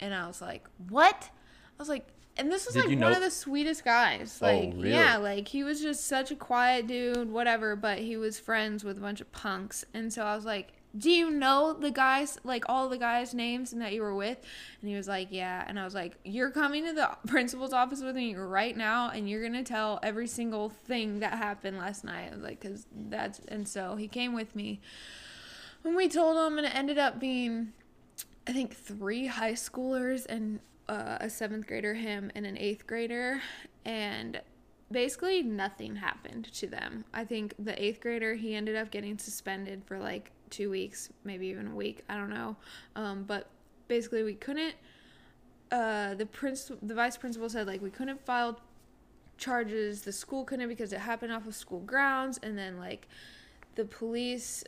And 0.00 0.14
I 0.14 0.26
was 0.26 0.40
like, 0.42 0.66
"What?" 0.88 1.30
I 1.78 1.82
was 1.82 1.88
like, 1.88 2.06
and 2.38 2.50
this 2.50 2.66
was 2.66 2.74
Did 2.74 2.80
like 2.86 2.88
one 2.90 2.98
know- 3.12 3.16
of 3.16 3.22
the 3.22 3.30
sweetest 3.30 3.84
guys. 3.84 4.38
Oh, 4.42 4.46
Like, 4.46 4.72
really? 4.74 4.90
yeah, 4.90 5.16
like 5.18 5.48
he 5.48 5.62
was 5.62 5.80
just 5.80 6.06
such 6.06 6.30
a 6.30 6.36
quiet 6.36 6.86
dude, 6.86 7.30
whatever, 7.30 7.76
but 7.76 7.98
he 8.00 8.16
was 8.16 8.38
friends 8.40 8.82
with 8.84 8.98
a 8.98 9.00
bunch 9.00 9.20
of 9.20 9.30
punks. 9.32 9.84
And 9.94 10.12
so 10.12 10.22
I 10.24 10.34
was 10.36 10.44
like, 10.44 10.72
Do 10.96 11.10
you 11.10 11.30
know 11.30 11.72
the 11.72 11.90
guys, 11.90 12.38
like 12.44 12.64
all 12.68 12.88
the 12.88 12.98
guys' 12.98 13.34
names 13.34 13.72
and 13.72 13.82
that 13.82 13.92
you 13.92 14.02
were 14.02 14.14
with? 14.14 14.38
And 14.80 14.88
he 14.88 14.96
was 14.96 15.08
like, 15.08 15.28
Yeah. 15.30 15.64
And 15.66 15.78
I 15.78 15.84
was 15.84 15.94
like, 15.94 16.16
You're 16.24 16.50
coming 16.50 16.84
to 16.86 16.92
the 16.92 17.10
principal's 17.26 17.72
office 17.72 18.02
with 18.02 18.16
me 18.16 18.34
right 18.34 18.76
now, 18.76 19.10
and 19.10 19.28
you're 19.28 19.40
going 19.40 19.52
to 19.52 19.62
tell 19.62 19.98
every 20.02 20.26
single 20.26 20.70
thing 20.70 21.20
that 21.20 21.34
happened 21.34 21.78
last 21.78 22.04
night. 22.04 22.40
Like, 22.40 22.60
Because 22.60 22.86
that's, 23.08 23.40
and 23.48 23.68
so 23.68 23.96
he 23.96 24.08
came 24.08 24.32
with 24.32 24.54
me. 24.54 24.80
And 25.84 25.94
we 25.94 26.08
told 26.08 26.36
him, 26.36 26.58
and 26.58 26.66
it 26.66 26.74
ended 26.74 26.98
up 26.98 27.20
being, 27.20 27.72
I 28.46 28.52
think, 28.52 28.74
three 28.74 29.26
high 29.26 29.52
schoolers 29.52 30.26
and 30.26 30.60
uh, 30.88 31.18
a 31.20 31.30
seventh 31.30 31.66
grader, 31.66 31.94
him, 31.94 32.30
and 32.34 32.46
an 32.46 32.56
eighth 32.58 32.86
grader. 32.86 33.40
And 33.84 34.40
basically, 34.90 35.42
nothing 35.42 35.96
happened 35.96 36.52
to 36.54 36.66
them. 36.66 37.04
I 37.12 37.24
think 37.24 37.54
the 37.58 37.80
eighth 37.80 38.00
grader, 38.00 38.34
he 38.34 38.54
ended 38.54 38.76
up 38.76 38.90
getting 38.90 39.18
suspended 39.18 39.82
for 39.84 39.98
like 39.98 40.32
two 40.50 40.70
weeks, 40.70 41.10
maybe 41.24 41.46
even 41.48 41.68
a 41.68 41.74
week. 41.74 42.04
I 42.08 42.16
don't 42.16 42.30
know. 42.30 42.56
Um, 42.94 43.24
but 43.24 43.48
basically, 43.88 44.22
we 44.22 44.34
couldn't. 44.34 44.74
Uh, 45.70 46.14
the 46.14 46.26
prince, 46.26 46.70
the 46.82 46.94
vice 46.94 47.16
principal 47.16 47.48
said 47.48 47.66
like 47.66 47.82
we 47.82 47.90
couldn't 47.90 48.24
file 48.24 48.60
charges. 49.36 50.02
The 50.02 50.12
school 50.12 50.44
couldn't 50.44 50.68
because 50.68 50.92
it 50.92 51.00
happened 51.00 51.32
off 51.32 51.46
of 51.46 51.54
school 51.54 51.80
grounds, 51.80 52.38
and 52.42 52.56
then 52.56 52.78
like 52.78 53.08
the 53.74 53.84
police 53.84 54.64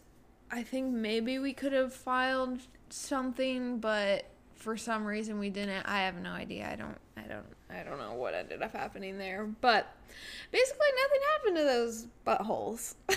I 0.50 0.62
think 0.62 0.92
maybe 0.92 1.38
we 1.38 1.52
could 1.52 1.72
have 1.72 1.92
filed 1.92 2.60
something, 2.88 3.78
but 3.78 4.24
for 4.54 4.76
some 4.76 5.04
reason 5.04 5.38
we 5.38 5.50
didn't. 5.50 5.86
I 5.86 6.00
have 6.02 6.16
no 6.16 6.30
idea. 6.30 6.68
I 6.70 6.76
don't 6.76 6.96
I 7.16 7.28
don't 7.28 7.46
I 7.70 7.82
don't 7.82 7.98
know 7.98 8.14
what 8.14 8.34
ended 8.34 8.62
up 8.62 8.72
happening 8.72 9.18
there. 9.18 9.44
But 9.60 9.94
basically 10.50 10.86
nothing 11.02 11.20
happened 11.32 11.56
to 11.56 11.64
those 11.64 12.06
buttholes. 12.26 12.94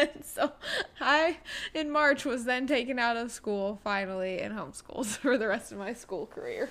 and 0.00 0.10
so 0.24 0.52
I 1.00 1.38
in 1.74 1.90
March 1.90 2.24
was 2.24 2.44
then 2.44 2.66
taken 2.66 2.98
out 2.98 3.16
of 3.16 3.30
school 3.30 3.80
finally 3.82 4.40
and 4.40 4.56
homeschooled 4.56 5.06
for 5.18 5.38
the 5.38 5.48
rest 5.48 5.72
of 5.72 5.78
my 5.78 5.92
school 5.92 6.26
career. 6.26 6.70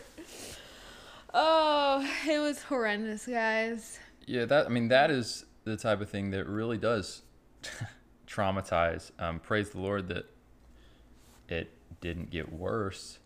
Oh, 1.34 2.08
it 2.28 2.40
was 2.40 2.64
horrendous, 2.64 3.26
guys. 3.26 4.00
Yeah, 4.26 4.46
that 4.46 4.66
I 4.66 4.70
mean 4.70 4.88
that 4.90 5.12
is 5.12 5.46
the 5.64 5.78
type 5.78 6.02
of 6.02 6.10
thing 6.10 6.32
that 6.32 6.46
really 6.48 6.78
does 6.78 7.22
traumatize. 8.28 9.12
Um, 9.20 9.40
praise 9.40 9.70
the 9.72 9.80
Lord 9.80 10.08
that 10.10 10.26
it 11.48 11.72
didn't 12.02 12.30
get 12.30 12.52
worse. 12.52 13.20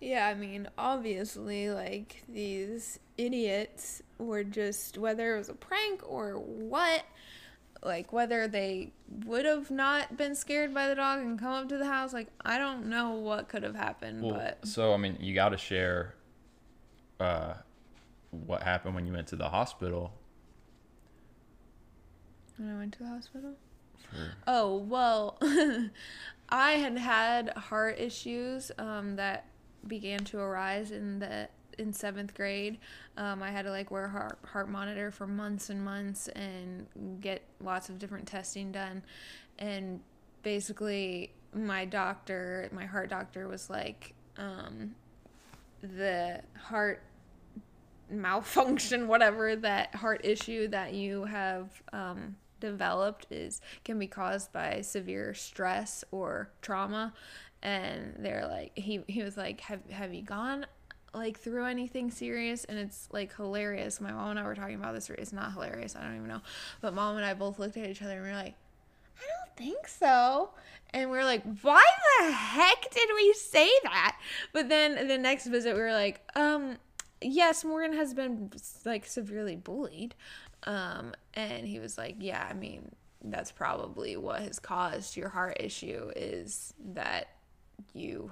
Yeah, 0.00 0.26
I 0.26 0.34
mean, 0.34 0.68
obviously, 0.76 1.70
like, 1.70 2.22
these 2.28 2.98
idiots 3.16 4.02
were 4.18 4.44
just, 4.44 4.98
whether 4.98 5.34
it 5.34 5.38
was 5.38 5.48
a 5.48 5.54
prank 5.54 6.02
or 6.06 6.34
what, 6.34 7.04
like, 7.82 8.12
whether 8.12 8.46
they 8.46 8.92
would 9.24 9.44
have 9.44 9.70
not 9.70 10.16
been 10.16 10.34
scared 10.34 10.74
by 10.74 10.88
the 10.88 10.94
dog 10.94 11.20
and 11.20 11.38
come 11.38 11.52
up 11.52 11.68
to 11.68 11.78
the 11.78 11.86
house, 11.86 12.12
like, 12.12 12.28
I 12.44 12.58
don't 12.58 12.86
know 12.86 13.10
what 13.10 13.48
could 13.48 13.62
have 13.62 13.74
happened, 13.74 14.22
Well, 14.22 14.34
but 14.34 14.66
so 14.66 14.92
I 14.92 14.96
mean, 14.96 15.16
you 15.20 15.34
got 15.34 15.50
to 15.50 15.56
share 15.56 16.14
uh, 17.18 17.54
what 18.30 18.62
happened 18.62 18.94
when 18.94 19.06
you 19.06 19.12
went 19.12 19.28
to 19.28 19.36
the 19.36 19.48
hospital. 19.48 20.12
When 22.56 22.74
I 22.74 22.76
went 22.76 22.92
to 22.94 22.98
the 23.00 23.08
hospital. 23.08 23.54
For, 24.10 24.32
Oh 24.46 24.76
well, 24.76 25.38
I 26.48 26.72
had 26.72 26.98
had 26.98 27.50
heart 27.50 27.98
issues 27.98 28.72
um, 28.78 29.16
that 29.16 29.46
began 29.86 30.24
to 30.24 30.38
arise 30.38 30.90
in 30.90 31.20
the 31.20 31.48
in 31.80 31.92
seventh 31.92 32.34
grade. 32.34 32.78
Um, 33.16 33.42
I 33.42 33.50
had 33.50 33.64
to 33.64 33.70
like 33.70 33.90
wear 33.90 34.04
a 34.04 34.10
heart 34.10 34.38
heart 34.44 34.68
monitor 34.68 35.10
for 35.10 35.26
months 35.26 35.70
and 35.70 35.84
months 35.84 36.28
and 36.28 36.86
get 37.20 37.42
lots 37.60 37.88
of 37.88 37.98
different 37.98 38.28
testing 38.28 38.70
done, 38.70 39.02
and 39.58 40.00
basically 40.42 41.32
my 41.54 41.84
doctor, 41.84 42.68
my 42.72 42.86
heart 42.86 43.10
doctor, 43.10 43.48
was 43.48 43.68
like, 43.68 44.14
um, 44.36 44.94
the 45.82 46.40
heart 46.56 47.02
malfunction, 48.10 49.08
whatever 49.08 49.56
that 49.56 49.94
heart 49.94 50.20
issue 50.24 50.68
that 50.68 50.94
you 50.94 51.24
have 51.24 51.82
um, 51.92 52.36
developed 52.60 53.26
is 53.30 53.60
can 53.84 53.98
be 53.98 54.06
caused 54.06 54.52
by 54.52 54.80
severe 54.80 55.34
stress 55.34 56.04
or 56.10 56.50
trauma. 56.62 57.12
And 57.62 58.14
they're 58.18 58.46
like, 58.46 58.72
he 58.76 59.02
he 59.06 59.22
was 59.22 59.36
like, 59.36 59.60
have 59.62 59.88
have 59.90 60.14
you 60.14 60.22
gone 60.22 60.66
like 61.12 61.38
through 61.38 61.66
anything 61.66 62.10
serious? 62.10 62.64
And 62.64 62.78
it's 62.78 63.08
like 63.12 63.34
hilarious. 63.34 64.00
My 64.00 64.12
mom 64.12 64.30
and 64.30 64.38
I 64.38 64.44
were 64.44 64.54
talking 64.54 64.76
about 64.76 64.94
this. 64.94 65.10
It's 65.10 65.32
not 65.32 65.52
hilarious. 65.52 65.96
I 65.96 66.02
don't 66.02 66.16
even 66.16 66.28
know. 66.28 66.40
But 66.80 66.94
mom 66.94 67.16
and 67.16 67.24
I 67.24 67.34
both 67.34 67.58
looked 67.58 67.76
at 67.76 67.88
each 67.88 68.02
other 68.02 68.14
and 68.14 68.22
we 68.22 68.30
are 68.30 68.34
like, 68.34 68.54
I 69.18 69.22
don't 69.22 69.56
think 69.56 69.86
so. 69.88 70.50
And 70.92 71.10
we 71.10 71.18
are 71.18 71.24
like, 71.24 71.44
why 71.62 71.84
the 72.20 72.32
heck 72.32 72.90
did 72.90 73.08
we 73.14 73.32
say 73.34 73.70
that? 73.84 74.18
But 74.52 74.68
then 74.68 75.06
the 75.06 75.18
next 75.18 75.46
visit, 75.46 75.74
we 75.74 75.80
were 75.80 75.92
like, 75.92 76.20
um, 76.34 76.78
yes, 77.20 77.64
Morgan 77.64 77.92
has 77.92 78.14
been 78.14 78.50
like 78.84 79.06
severely 79.06 79.56
bullied. 79.56 80.14
Um, 80.64 81.14
and 81.34 81.66
he 81.66 81.78
was 81.78 81.96
like, 81.96 82.16
yeah, 82.18 82.46
I 82.48 82.54
mean, 82.54 82.90
that's 83.22 83.52
probably 83.52 84.16
what 84.16 84.40
has 84.40 84.58
caused 84.58 85.16
your 85.16 85.28
heart 85.28 85.58
issue 85.60 86.10
is 86.16 86.74
that 86.94 87.28
you 87.94 88.30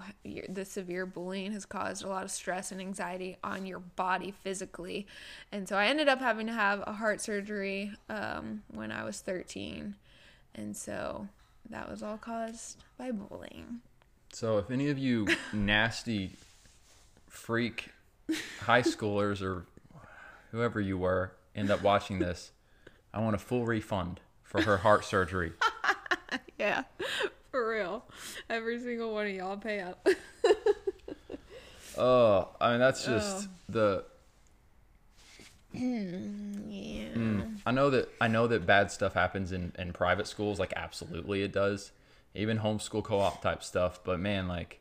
the 0.49 0.65
severe 0.65 1.07
bullying 1.07 1.53
has 1.53 1.65
caused 1.65 2.05
a 2.05 2.09
lot 2.09 2.25
of 2.25 2.31
stress 2.31 2.73
and 2.73 2.81
anxiety 2.81 3.37
on 3.43 3.67
your 3.67 3.81
body 3.81 4.33
physically. 4.43 5.07
And 5.53 5.69
so 5.69 5.77
i 5.77 5.87
ended 5.87 6.09
up 6.09 6.21
having 6.21 6.47
to 6.47 6.53
have 6.53 6.83
a 6.87 6.93
heart 6.93 7.21
surgery 7.21 7.93
um, 8.09 8.63
when 8.73 8.93
i 8.93 9.05
was 9.05 9.21
13 9.21 9.95
and 10.55 10.77
so 10.77 11.29
that 11.71 11.89
was 11.91 12.03
all 12.03 12.17
caused 12.17 12.83
by 12.97 13.11
bullying. 13.11 13.81
So 14.33 14.59
if 14.59 14.71
any 14.71 14.89
of 14.89 14.99
you 14.99 15.29
nasty 15.53 16.33
freak 17.29 17.91
high 18.61 18.83
schoolers 18.83 19.43
or 19.43 19.67
whoever 20.51 20.81
you 20.81 20.99
were 20.99 21.33
end 21.55 21.71
up 21.71 21.83
watching 21.83 22.19
this, 22.19 22.51
I 23.13 23.21
want 23.21 23.37
a 23.37 23.39
full 23.39 23.65
refund 23.65 24.21
for 24.43 24.63
her 24.63 24.79
heart 24.79 25.05
surgery. 25.05 25.53
yeah 26.59 26.83
for 27.59 27.68
real 27.68 28.05
every 28.49 28.79
single 28.79 29.12
one 29.12 29.27
of 29.27 29.33
y'all 29.33 29.57
pay 29.57 29.81
up 29.81 30.07
Oh, 32.01 32.51
I 32.61 32.71
mean 32.71 32.79
that's 32.79 33.05
just 33.05 33.49
the 33.68 34.05
yeah 35.73 37.09
Mm. 37.18 37.59
I 37.66 37.73
know 37.73 37.90
that 37.90 38.09
I 38.21 38.29
know 38.29 38.47
that 38.47 38.66
bad 38.66 38.92
stuff 38.92 39.14
happens 39.14 39.51
in 39.51 39.73
in 39.79 39.92
private 39.92 40.27
schools. 40.29 40.59
Like 40.61 40.73
absolutely, 40.77 41.42
it 41.42 41.53
does. 41.53 41.90
Even 42.35 42.61
homeschool 42.61 43.03
co-op 43.03 43.42
type 43.42 43.62
stuff. 43.64 44.01
But 44.05 44.21
man, 44.21 44.47
like 44.47 44.79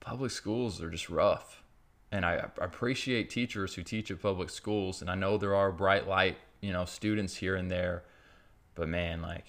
public 0.00 0.32
schools 0.32 0.82
are 0.82 0.90
just 0.90 1.08
rough. 1.08 1.62
And 2.10 2.24
I, 2.24 2.48
I 2.60 2.64
appreciate 2.64 3.30
teachers 3.30 3.74
who 3.74 3.82
teach 3.82 4.10
at 4.10 4.20
public 4.20 4.50
schools. 4.50 5.00
And 5.00 5.10
I 5.10 5.14
know 5.14 5.38
there 5.38 5.54
are 5.54 5.70
bright 5.70 6.08
light, 6.08 6.38
you 6.60 6.72
know, 6.72 6.84
students 6.84 7.36
here 7.36 7.54
and 7.54 7.70
there. 7.70 8.02
But 8.74 8.88
man, 8.88 9.22
like 9.22 9.44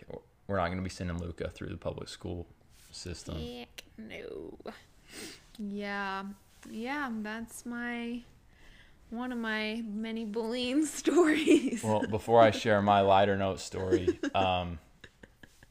we're 0.47 0.57
not 0.57 0.67
going 0.67 0.77
to 0.77 0.83
be 0.83 0.89
sending 0.89 1.19
Luca 1.19 1.49
through 1.49 1.69
the 1.69 1.77
public 1.77 2.09
school 2.09 2.47
system. 2.91 3.39
Heck 3.39 3.83
no. 3.97 4.57
Yeah. 5.57 6.23
Yeah, 6.69 7.09
that's 7.21 7.65
my 7.65 8.21
one 9.09 9.31
of 9.31 9.37
my 9.37 9.83
many 9.87 10.25
bullying 10.25 10.85
stories. 10.85 11.83
Well, 11.83 12.05
before 12.07 12.41
I 12.41 12.51
share 12.51 12.81
my 12.81 13.01
lighter 13.01 13.37
note 13.37 13.59
story, 13.59 14.19
um, 14.35 14.79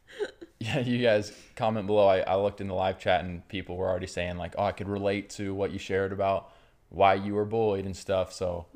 yeah, 0.58 0.78
you 0.80 1.02
guys 1.02 1.32
comment 1.54 1.86
below. 1.86 2.06
I, 2.06 2.20
I 2.20 2.36
looked 2.36 2.60
in 2.60 2.68
the 2.68 2.74
live 2.74 2.98
chat 2.98 3.24
and 3.24 3.46
people 3.48 3.76
were 3.76 3.88
already 3.88 4.06
saying 4.06 4.36
like, 4.36 4.54
"Oh, 4.56 4.64
I 4.64 4.72
could 4.72 4.88
relate 4.88 5.30
to 5.30 5.54
what 5.54 5.70
you 5.70 5.78
shared 5.78 6.12
about 6.12 6.52
why 6.88 7.14
you 7.14 7.34
were 7.34 7.44
bullied 7.44 7.84
and 7.84 7.96
stuff." 7.96 8.32
So 8.32 8.66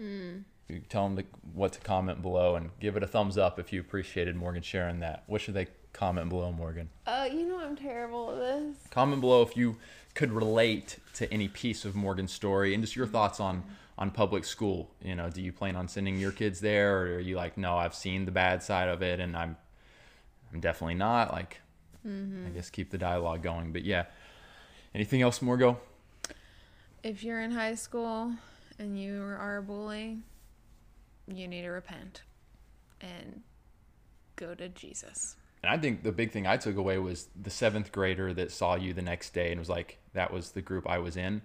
you 0.69 0.81
tell 0.89 1.09
them 1.09 1.17
to, 1.17 1.25
what 1.55 1.73
to 1.73 1.81
comment 1.81 2.23
below 2.23 2.55
and 2.55 2.71
give 2.81 2.97
it 2.97 3.03
a 3.03 3.07
thumbs 3.07 3.39
up 3.39 3.59
if 3.59 3.73
you 3.73 3.81
appreciated 3.81 4.37
Morgan 4.37 4.63
sharing 4.63 5.01
that. 5.01 5.25
What 5.27 5.41
should 5.41 5.55
they 5.55 5.69
comment 5.93 6.29
below, 6.29 6.53
Morgan? 6.53 6.89
uh, 7.07 7.29
you 7.31 7.47
know 7.47 7.59
I'm 7.59 7.77
terrible 7.77 8.31
at 8.31 8.39
this. 8.39 8.77
Comment 8.91 9.21
below 9.21 9.43
if 9.43 9.57
you 9.57 9.77
could 10.15 10.33
relate 10.33 10.99
to 11.15 11.33
any 11.33 11.49
piece 11.49 11.85
of 11.85 11.95
Morgan's 11.95 12.33
story 12.33 12.75
and 12.75 12.83
just 12.83 12.97
your 12.97 13.07
thoughts 13.07 13.41
on 13.41 13.63
on 13.99 14.11
public 14.11 14.45
school. 14.45 14.91
You 15.03 15.15
know, 15.15 15.29
do 15.29 15.43
you 15.43 15.53
plan 15.53 15.77
on 15.77 15.87
sending 15.87 16.19
your 16.19 16.33
kids 16.33 16.61
there, 16.61 17.03
or 17.03 17.17
are 17.17 17.21
you 17.21 17.37
like, 17.37 17.59
no, 17.59 17.77
I've 17.77 17.95
seen 17.95 18.25
the 18.25 18.31
bad 18.33 18.63
side 18.63 18.89
of 18.89 19.03
it, 19.03 19.21
and 19.21 19.37
I'm 19.37 19.57
I'm 20.53 20.61
definitely 20.61 20.95
not. 20.95 21.33
Like, 21.33 21.61
I 22.05 22.49
guess 22.55 22.71
keep 22.71 22.91
the 22.91 22.99
dialogue 22.99 23.43
going. 23.43 23.73
But 23.73 23.85
yeah, 23.85 24.05
anything 24.95 25.21
else, 25.23 25.41
Morgo? 25.41 25.77
If 27.03 27.23
you're 27.23 27.41
in 27.41 27.51
high 27.51 27.75
school 27.75 28.33
and 28.79 28.99
you 28.99 29.23
are 29.23 29.59
a 29.59 29.63
bully, 29.63 30.19
you 31.29 31.47
need 31.47 31.63
to 31.63 31.71
repent 31.71 32.23
and 33.01 33.43
go 34.37 34.55
to 34.55 34.69
Jesus. 34.71 35.37
And 35.63 35.71
I 35.71 35.77
think 35.79 36.03
the 36.03 36.13
big 36.13 36.31
thing 36.33 36.47
I 36.47 36.57
took 36.57 36.77
away 36.77 36.99
was 36.99 37.29
the 37.41 37.51
seventh 37.51 37.93
grader 37.93 38.33
that 38.35 38.51
saw 38.51 38.77
you 38.77 38.93
the 38.95 39.03
next 39.03 39.35
day 39.35 39.51
and 39.51 39.59
was 39.59 39.69
like, 39.69 39.99
that 40.15 40.33
was 40.33 40.53
the 40.53 40.63
group 40.63 40.89
I 40.89 40.99
was 40.99 41.17
in. 41.17 41.43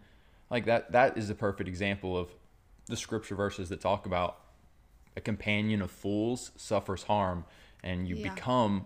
Like 0.49 0.65
that 0.65 0.91
that 0.93 1.17
is 1.17 1.29
a 1.29 1.35
perfect 1.35 1.67
example 1.67 2.17
of 2.17 2.29
the 2.87 2.95
scripture 2.95 3.35
verses 3.35 3.69
that 3.69 3.81
talk 3.81 4.05
about 4.05 4.39
a 5.17 5.21
companion 5.21 5.81
of 5.81 5.89
fools 5.91 6.51
suffers 6.55 7.03
harm 7.03 7.45
and 7.83 8.07
you 8.07 8.15
Yeah. 8.15 8.33
become 8.33 8.85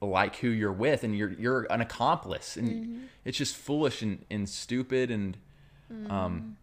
like 0.00 0.36
who 0.36 0.48
you're 0.48 0.72
with 0.72 1.04
and 1.04 1.16
you're 1.16 1.32
you're 1.32 1.66
an 1.70 1.80
accomplice 1.80 2.56
and 2.56 2.68
Mm-hmm. 2.86 3.04
it's 3.24 3.38
just 3.38 3.54
foolish 3.56 4.02
and, 4.02 4.24
and 4.30 4.48
stupid 4.48 5.10
and 5.10 5.36
Mm-hmm. 5.92 6.10
um 6.12 6.56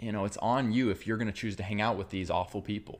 you 0.00 0.10
know 0.10 0.24
it's 0.24 0.36
on 0.38 0.72
you 0.72 0.90
if 0.90 1.06
you're 1.06 1.16
going 1.18 1.28
to 1.28 1.32
choose 1.32 1.54
to 1.56 1.62
hang 1.62 1.80
out 1.80 1.96
with 1.96 2.10
these 2.10 2.30
awful 2.30 2.60
people 2.62 2.98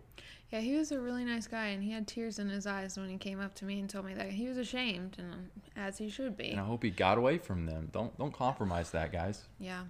Yeah, 0.53 0.61
he 0.61 0.77
was 0.77 0.91
a 0.91 0.99
really 0.99 1.25
nice 1.25 1.47
guy, 1.47 1.67
and 1.69 1.83
he 1.83 1.93
had 1.93 2.09
tears 2.09 2.39
in 2.41 2.49
his 2.49 2.67
eyes 2.67 2.97
when 2.97 3.09
he 3.09 3.17
came 3.17 3.41
up 3.41 3.55
to 3.57 3.65
me 3.65 3.79
and 3.79 3.89
told 3.89 4.05
me 4.05 4.15
that 4.15 4.31
he 4.31 4.49
was 4.49 4.59
ashamed, 4.59 5.17
and 5.19 5.49
as 5.77 5.99
he 5.99 6.09
should 6.09 6.37
be. 6.37 6.51
and 6.51 6.61
i 6.61 6.65
hope 6.65 6.83
he 6.83 6.91
got 6.91 7.17
away 7.17 7.39
from 7.39 7.67
them 7.67 7.89
don't 7.93 8.17
don't 8.19 8.33
compromise 8.33 8.91
that 8.91 9.13
guys 9.13 9.45
Yeah, 9.59 9.83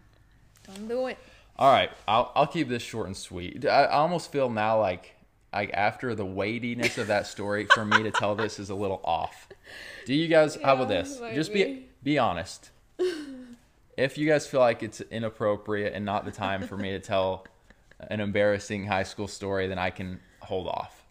don't 0.66 0.86
do 0.88 1.06
it. 1.06 1.18
All 1.58 1.72
right, 1.72 1.90
I'll 2.06 2.32
I'll 2.34 2.46
keep 2.46 2.68
this 2.68 2.82
short 2.82 3.06
and 3.06 3.16
sweet. 3.16 3.66
I, 3.66 3.84
I 3.84 3.92
almost 3.98 4.30
feel 4.32 4.48
now 4.50 4.78
like 4.80 5.14
like 5.52 5.70
after 5.74 6.14
the 6.14 6.24
weightiness 6.24 6.96
of 6.98 7.08
that 7.08 7.26
story, 7.26 7.66
for 7.74 7.84
me 7.84 8.02
to 8.02 8.10
tell 8.10 8.34
this 8.34 8.58
is 8.58 8.70
a 8.70 8.74
little 8.74 9.00
off. 9.04 9.48
Do 10.06 10.14
you 10.14 10.28
guys? 10.28 10.56
how 10.62 10.74
about 10.74 10.88
this? 10.88 11.18
Just 11.34 11.52
be 11.52 11.64
be. 11.64 11.88
be 12.02 12.18
honest. 12.18 12.70
If 13.96 14.16
you 14.16 14.26
guys 14.26 14.46
feel 14.46 14.60
like 14.60 14.82
it's 14.82 15.00
inappropriate 15.02 15.92
and 15.92 16.04
not 16.04 16.24
the 16.24 16.30
time 16.30 16.66
for 16.66 16.76
me 16.76 16.90
to 16.92 17.00
tell 17.00 17.44
an 17.98 18.20
embarrassing 18.20 18.86
high 18.86 19.02
school 19.02 19.28
story, 19.28 19.66
then 19.66 19.78
I 19.78 19.90
can 19.90 20.20
hold 20.50 20.66
off. 20.66 21.04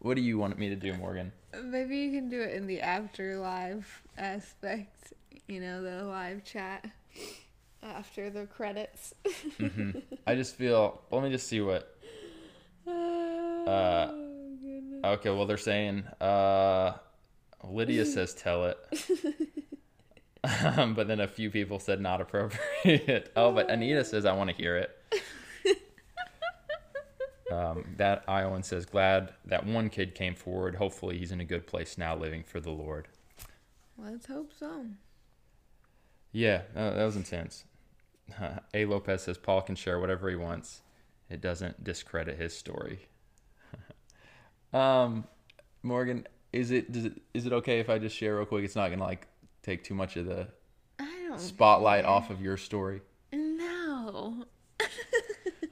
What 0.00 0.16
do 0.16 0.22
you 0.22 0.38
want 0.38 0.58
me 0.58 0.68
to 0.68 0.74
do, 0.74 0.92
Morgan? 0.94 1.30
Maybe 1.62 1.98
you 1.98 2.10
can 2.10 2.28
do 2.28 2.40
it 2.40 2.52
in 2.52 2.66
the 2.66 2.80
after 2.80 3.38
live 3.38 4.02
aspect. 4.18 5.12
You 5.46 5.60
know, 5.60 5.82
the 5.82 6.02
live 6.02 6.44
chat 6.44 6.84
after 7.80 8.28
the 8.28 8.46
credits. 8.46 9.14
I 10.26 10.34
just 10.34 10.56
feel. 10.56 11.00
Let 11.12 11.22
me 11.22 11.30
just 11.30 11.46
see 11.46 11.60
what. 11.60 11.96
uh, 12.88 14.06
goodness. 14.06 15.04
Okay, 15.04 15.30
well 15.30 15.46
they're 15.46 15.56
saying 15.58 16.02
uh, 16.20 16.94
Lydia 17.62 18.04
says 18.16 18.34
tell 18.34 18.64
it, 18.64 18.78
um, 20.76 20.94
but 20.96 21.06
then 21.06 21.20
a 21.20 21.28
few 21.28 21.50
people 21.50 21.78
said 21.78 22.00
not 22.00 22.20
appropriate. 22.20 23.30
oh, 23.36 23.52
but 23.52 23.70
Anita 23.70 24.04
says 24.04 24.24
I 24.24 24.32
want 24.32 24.50
to 24.50 24.56
hear 24.56 24.76
it. 24.76 24.90
Um, 27.52 27.84
that 27.98 28.24
Iowan 28.26 28.62
says 28.62 28.86
glad 28.86 29.32
that 29.44 29.66
one 29.66 29.90
kid 29.90 30.14
came 30.14 30.34
forward. 30.34 30.76
Hopefully 30.76 31.18
he's 31.18 31.32
in 31.32 31.40
a 31.40 31.44
good 31.44 31.66
place 31.66 31.98
now, 31.98 32.16
living 32.16 32.42
for 32.42 32.60
the 32.60 32.70
Lord. 32.70 33.08
Let's 33.98 34.26
hope 34.26 34.52
so. 34.58 34.86
Yeah, 36.32 36.62
uh, 36.74 36.90
that 36.94 37.04
was 37.04 37.16
intense. 37.16 37.64
A 38.74 38.84
Lopez 38.86 39.22
says 39.24 39.36
Paul 39.36 39.60
can 39.62 39.74
share 39.76 39.98
whatever 40.00 40.30
he 40.30 40.36
wants. 40.36 40.80
It 41.28 41.40
doesn't 41.40 41.84
discredit 41.84 42.38
his 42.38 42.56
story. 42.56 43.00
um, 44.72 45.24
Morgan, 45.82 46.26
is 46.52 46.70
it, 46.70 46.90
does 46.90 47.04
it 47.04 47.20
is 47.34 47.46
it 47.46 47.52
okay 47.52 47.80
if 47.80 47.90
I 47.90 47.98
just 47.98 48.16
share 48.16 48.36
real 48.36 48.46
quick? 48.46 48.64
It's 48.64 48.76
not 48.76 48.88
gonna 48.90 49.04
like 49.04 49.26
take 49.62 49.84
too 49.84 49.94
much 49.94 50.16
of 50.16 50.26
the 50.26 50.48
I 50.98 51.26
don't. 51.28 51.40
spotlight 51.40 52.04
off 52.04 52.30
of 52.30 52.40
your 52.40 52.56
story. 52.56 53.02
No. 53.32 54.46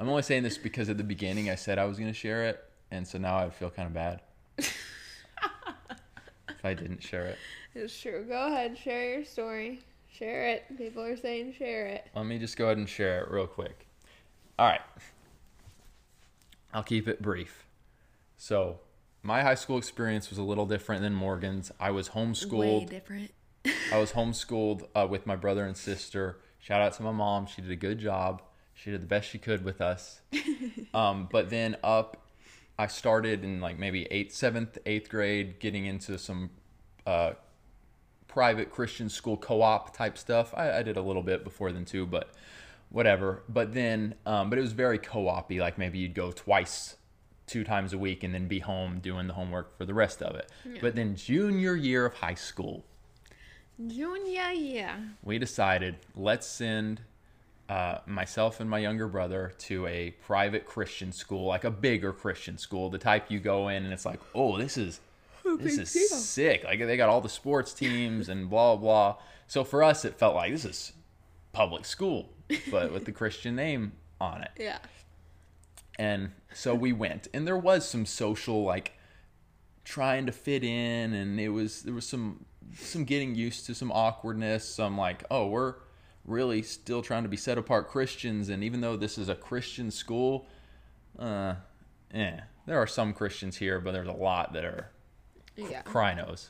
I'm 0.01 0.09
only 0.09 0.23
saying 0.23 0.45
this 0.45 0.57
because 0.57 0.89
at 0.89 0.97
the 0.97 1.05
beginning 1.05 1.51
I 1.51 1.57
said 1.57 1.79
I 1.79 1.85
was 1.85 1.99
going 1.99 2.09
to 2.09 2.19
share 2.19 2.45
it, 2.45 2.65
and 2.91 3.07
so 3.07 3.19
now 3.19 3.37
I 3.37 3.51
feel 3.51 3.69
kind 3.69 3.87
of 3.87 3.93
bad 3.93 4.23
if 4.57 4.75
I 6.65 6.73
didn't 6.73 7.03
share 7.03 7.27
it. 7.27 7.37
It's 7.75 8.01
true. 8.01 8.25
Go 8.27 8.47
ahead, 8.47 8.79
share 8.79 9.17
your 9.17 9.27
story. 9.27 9.83
Share 10.11 10.49
it. 10.49 10.65
People 10.79 11.03
are 11.03 11.19
saying 11.19 11.53
share 11.59 11.87
it. 11.87 12.07
Let 12.17 12.25
me 12.25 12.39
just 12.39 12.57
go 12.57 12.65
ahead 12.65 12.79
and 12.79 12.89
share 12.89 13.25
it 13.25 13.31
real 13.31 13.47
quick. 13.47 13.87
All 14.59 14.69
right. 14.69 14.81
I'll 16.73 16.83
keep 16.83 17.07
it 17.07 17.21
brief. 17.21 17.67
So, 18.39 18.81
my 19.23 19.43
high 19.43 19.55
school 19.55 19.77
experience 19.77 20.31
was 20.31 20.39
a 20.39 20.43
little 20.43 20.65
different 20.65 21.03
than 21.03 21.15
Morgan's. 21.15 21.71
I 21.79 21.91
was 21.91 22.09
homeschooled. 22.09 22.59
Way 22.59 22.87
different. 22.87 23.33
I 23.93 23.99
was 23.99 24.13
homeschooled 24.13 24.89
uh, 24.95 25.07
with 25.11 25.27
my 25.27 25.37
brother 25.37 25.67
and 25.67 25.77
sister. 25.77 26.39
Shout 26.59 26.81
out 26.81 26.95
to 26.95 27.03
my 27.03 27.13
mom. 27.13 27.45
She 27.45 27.61
did 27.61 27.71
a 27.71 27.77
good 27.77 27.99
job. 27.99 28.41
She 28.83 28.91
did 28.91 29.03
the 29.03 29.07
best 29.07 29.29
she 29.29 29.39
could 29.39 29.63
with 29.63 29.83
us. 29.83 30.23
um, 30.95 31.29
but 31.31 31.51
then 31.51 31.77
up, 31.85 32.17
I 32.79 32.87
started 32.87 33.45
in 33.45 33.61
like 33.61 33.79
maybe 33.79 34.07
eighth, 34.11 34.35
seventh, 34.35 34.79
eighth 34.87 35.11
grade, 35.11 35.61
getting 35.61 35.85
into 35.85 36.17
some 36.17 36.49
uh, 37.07 37.33
private 38.27 38.71
Christian 38.71 39.11
school 39.11 39.37
co-op 39.37 39.95
type 39.95 40.17
stuff. 40.17 40.55
I, 40.57 40.79
I, 40.79 40.83
did 40.83 40.97
a 40.97 41.03
little 41.03 41.23
bit 41.23 41.45
before 41.45 41.73
then 41.73 41.85
too, 41.85 42.07
but 42.07 42.31
whatever. 42.89 43.43
But 43.51 43.75
then, 43.75 44.15
um, 44.25 44.49
but 44.49 44.59
it 44.59 44.63
was 44.63 44.73
very 44.73 44.99
co-op-y. 44.99 45.59
Like 45.59 45.77
maybe 45.77 45.99
you'd 45.99 46.15
go 46.15 46.33
twice, 46.33 46.97
two 47.47 47.65
times 47.65 47.93
a 47.93 47.99
week, 47.99 48.25
and 48.25 48.33
then 48.33 48.49
be 48.49 48.61
home 48.61 49.01
doing 49.01 49.27
the 49.27 49.35
homework 49.35 49.77
for 49.77 49.85
the 49.85 49.95
rest 49.95 50.23
of 50.23 50.37
it. 50.37 50.51
Yeah. 50.65 50.79
But 50.81 50.95
then 50.97 51.17
junior 51.17 51.77
year 51.77 52.07
of 52.07 52.15
high 52.15 52.35
school, 52.35 52.87
junior 53.87 54.53
year, 54.53 54.97
we 55.23 55.39
decided 55.39 55.97
let's 56.17 56.47
send 56.47 57.03
uh, 57.71 58.01
myself 58.05 58.59
and 58.59 58.69
my 58.69 58.81
younger 58.81 59.07
brother 59.07 59.53
to 59.57 59.87
a 59.87 60.11
private 60.27 60.67
Christian 60.67 61.13
school, 61.13 61.47
like 61.47 61.63
a 61.63 61.71
bigger 61.71 62.13
Christian 62.13 62.59
school, 62.59 62.91
the 62.91 62.99
type 62.99 63.31
you 63.31 63.39
go 63.39 63.69
in 63.69 63.85
and 63.85 63.93
it's 63.93 64.05
like, 64.05 64.19
oh, 64.35 64.59
this 64.59 64.77
is 64.77 64.99
this 65.61 65.79
is 65.79 65.93
deal. 65.93 66.19
sick. 66.19 66.65
Like 66.65 66.81
they 66.81 66.97
got 66.97 67.09
all 67.09 67.21
the 67.21 67.29
sports 67.29 67.73
teams 67.73 68.29
and 68.29 68.51
blah 68.51 68.75
blah. 68.75 69.19
So 69.47 69.63
for 69.63 69.85
us, 69.85 70.05
it 70.05 70.19
felt 70.19 70.35
like 70.35 70.51
this 70.51 70.65
is 70.65 70.93
public 71.53 71.85
school, 71.85 72.31
but 72.73 72.93
with 72.93 73.05
the 73.05 73.13
Christian 73.13 73.55
name 73.55 73.93
on 74.21 74.43
it. 74.43 74.51
Yeah. 74.59 74.79
And 75.97 76.33
so 76.53 76.75
we 76.75 76.93
went, 76.93 77.29
and 77.33 77.47
there 77.47 77.57
was 77.57 77.89
some 77.89 78.05
social 78.05 78.65
like 78.65 78.95
trying 79.85 80.27
to 80.27 80.33
fit 80.33 80.65
in, 80.65 81.13
and 81.13 81.39
it 81.39 81.51
was 81.51 81.85
there 81.85 81.95
was 81.95 82.09
some 82.09 82.47
some 82.75 83.05
getting 83.05 83.37
used 83.37 83.67
to 83.67 83.77
some 83.77 83.93
awkwardness, 83.93 84.69
some 84.69 84.99
like, 84.99 85.23
oh, 85.31 85.47
we're 85.47 85.77
really 86.25 86.63
still 86.63 87.03
trying 87.03 87.23
to 87.23 87.29
be 87.29 87.37
set 87.37 87.59
apart 87.59 87.89
Christians. 87.89 88.49
And 88.49 88.63
even 88.63 88.81
though 88.81 88.97
this 88.97 89.19
is 89.19 89.29
a 89.29 89.35
Christian 89.35 89.91
school, 89.91 90.47
uh, 91.19 91.55
yeah, 92.15 92.43
there 92.67 92.79
are 92.81 92.87
some 92.87 93.13
Christians 93.13 93.57
here, 93.57 93.81
but 93.81 93.93
there's 93.93 94.09
a 94.09 94.13
lot 94.13 94.53
that 94.53 94.65
are 94.65 94.91
yeah. 95.57 95.83
Crinos, 95.83 96.49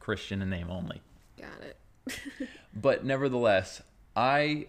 Christian 0.00 0.42
in 0.42 0.50
name 0.50 0.70
only. 0.70 1.00
Got 1.38 1.62
it. 1.62 2.48
but 2.74 3.04
nevertheless, 3.04 3.82
I 4.16 4.66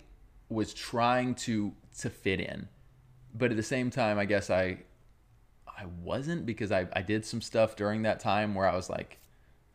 was 0.49 0.73
trying 0.73 1.36
to 1.36 1.73
to 1.99 2.10
fit 2.10 2.39
in, 2.39 2.67
but 3.36 3.52
at 3.52 3.58
the 3.58 3.63
same 3.63 3.89
time, 3.89 4.17
I 4.19 4.25
guess 4.25 4.49
I 4.49 4.80
I 5.67 5.86
wasn't 6.04 6.45
because 6.45 6.71
I 6.71 6.88
I 6.93 7.02
did 7.02 7.25
some 7.25 7.41
stuff 7.41 7.75
during 7.75 8.02
that 8.04 8.19
time 8.19 8.56
where 8.56 8.67
I 8.67 8.75
was 8.75 8.89
like, 8.89 9.19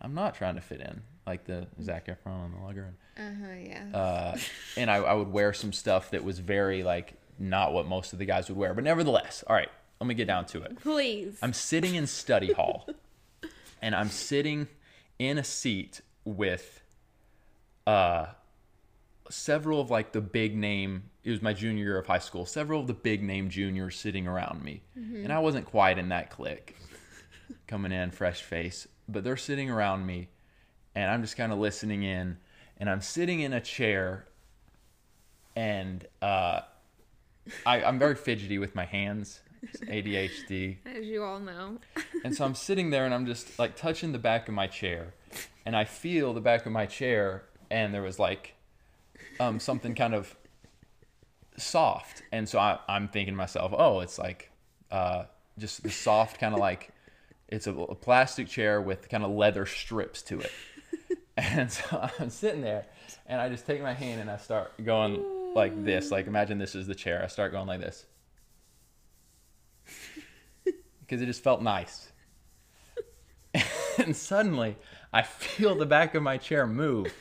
I'm 0.00 0.14
not 0.14 0.34
trying 0.34 0.56
to 0.56 0.60
fit 0.60 0.80
in 0.80 1.02
like 1.26 1.44
the 1.44 1.66
Zac 1.82 2.06
Efron 2.06 2.46
and 2.46 2.54
the 2.54 2.64
Lager. 2.64 2.94
Uh-huh, 3.16 3.54
yeah. 3.60 3.96
Uh, 3.96 4.36
and 4.76 4.90
I, 4.90 4.96
I 4.96 5.14
would 5.14 5.32
wear 5.32 5.52
some 5.52 5.72
stuff 5.72 6.10
that 6.10 6.24
was 6.24 6.38
very 6.38 6.82
like 6.82 7.14
not 7.38 7.72
what 7.72 7.86
most 7.86 8.12
of 8.12 8.18
the 8.18 8.24
guys 8.24 8.48
would 8.48 8.58
wear. 8.58 8.74
But 8.74 8.84
nevertheless, 8.84 9.44
all 9.46 9.56
right, 9.56 9.70
let 10.00 10.06
me 10.06 10.14
get 10.14 10.26
down 10.26 10.46
to 10.46 10.62
it. 10.62 10.80
Please. 10.80 11.38
I'm 11.42 11.52
sitting 11.52 11.94
in 11.94 12.06
study 12.06 12.52
hall, 12.52 12.88
and 13.82 13.94
I'm 13.94 14.10
sitting 14.10 14.68
in 15.18 15.38
a 15.38 15.44
seat 15.44 16.00
with 16.24 16.82
uh 17.86 18.26
several 19.30 19.80
of 19.80 19.90
like 19.90 20.12
the 20.12 20.20
big 20.20 20.56
name 20.56 21.04
it 21.22 21.30
was 21.30 21.40
my 21.42 21.52
junior 21.52 21.84
year 21.84 21.98
of 21.98 22.06
high 22.06 22.18
school 22.18 22.46
several 22.46 22.80
of 22.80 22.86
the 22.86 22.94
big 22.94 23.22
name 23.22 23.48
juniors 23.48 23.96
sitting 23.96 24.26
around 24.26 24.62
me 24.62 24.82
mm-hmm. 24.98 25.16
and 25.16 25.32
i 25.32 25.38
wasn't 25.38 25.64
quite 25.64 25.98
in 25.98 26.08
that 26.08 26.30
clique 26.30 26.76
coming 27.66 27.92
in 27.92 28.10
fresh 28.10 28.42
face 28.42 28.88
but 29.08 29.22
they're 29.22 29.36
sitting 29.36 29.70
around 29.70 30.06
me 30.06 30.28
and 30.94 31.10
i'm 31.10 31.22
just 31.22 31.36
kind 31.36 31.52
of 31.52 31.58
listening 31.58 32.02
in 32.02 32.36
and 32.78 32.90
I'm 32.90 33.00
sitting 33.00 33.40
in 33.40 33.52
a 33.52 33.60
chair, 33.60 34.26
and 35.54 36.06
uh, 36.20 36.60
I, 37.64 37.82
I'm 37.82 37.98
very 37.98 38.14
fidgety 38.14 38.58
with 38.58 38.74
my 38.74 38.84
hands. 38.84 39.40
It's 39.62 39.80
ADHD. 39.80 40.76
As 40.84 41.06
you 41.06 41.22
all 41.22 41.40
know. 41.40 41.78
and 42.24 42.34
so 42.34 42.44
I'm 42.44 42.54
sitting 42.54 42.90
there 42.90 43.06
and 43.06 43.14
I'm 43.14 43.24
just 43.26 43.58
like 43.58 43.76
touching 43.76 44.12
the 44.12 44.18
back 44.18 44.48
of 44.48 44.54
my 44.54 44.66
chair, 44.66 45.14
and 45.64 45.76
I 45.76 45.84
feel 45.84 46.34
the 46.34 46.40
back 46.40 46.66
of 46.66 46.72
my 46.72 46.86
chair, 46.86 47.44
and 47.70 47.94
there 47.94 48.02
was 48.02 48.18
like 48.18 48.54
um, 49.40 49.60
something 49.60 49.94
kind 49.94 50.14
of 50.14 50.36
soft, 51.56 52.22
and 52.32 52.48
so 52.48 52.58
I, 52.58 52.80
I'm 52.88 53.08
thinking 53.08 53.34
to 53.34 53.38
myself, 53.38 53.72
oh, 53.76 54.00
it's 54.00 54.18
like 54.18 54.50
uh, 54.90 55.24
just 55.58 55.82
the 55.82 55.90
soft 55.90 56.38
kind 56.40 56.52
of 56.54 56.60
like 56.60 56.90
it's 57.48 57.66
a, 57.66 57.72
a 57.72 57.94
plastic 57.94 58.48
chair 58.48 58.80
with 58.80 59.08
kind 59.08 59.24
of 59.24 59.30
leather 59.30 59.64
strips 59.64 60.22
to 60.22 60.40
it. 60.40 60.50
And 61.36 61.70
so 61.70 62.08
I'm 62.20 62.30
sitting 62.30 62.60
there 62.60 62.86
and 63.26 63.40
I 63.40 63.48
just 63.48 63.66
take 63.66 63.82
my 63.82 63.92
hand 63.92 64.20
and 64.20 64.30
I 64.30 64.36
start 64.36 64.72
going 64.84 65.22
like 65.54 65.84
this. 65.84 66.10
Like 66.10 66.26
imagine 66.26 66.58
this 66.58 66.74
is 66.74 66.86
the 66.86 66.94
chair. 66.94 67.22
I 67.22 67.26
start 67.26 67.52
going 67.52 67.66
like 67.66 67.80
this. 67.80 68.06
Because 71.00 71.20
it 71.20 71.26
just 71.26 71.42
felt 71.42 71.60
nice. 71.60 72.10
and 73.98 74.16
suddenly 74.16 74.74
I 75.12 75.20
feel 75.20 75.74
the 75.74 75.84
back 75.84 76.14
of 76.14 76.22
my 76.22 76.38
chair 76.38 76.66
move. 76.66 77.12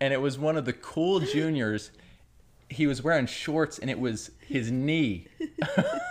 and 0.00 0.12
it 0.12 0.20
was 0.20 0.36
one 0.36 0.56
of 0.56 0.64
the 0.64 0.72
cool 0.72 1.20
juniors. 1.20 1.92
He 2.68 2.88
was 2.88 3.04
wearing 3.04 3.26
shorts 3.26 3.78
and 3.78 3.88
it 3.88 4.00
was 4.00 4.32
his 4.48 4.72
knee. 4.72 5.28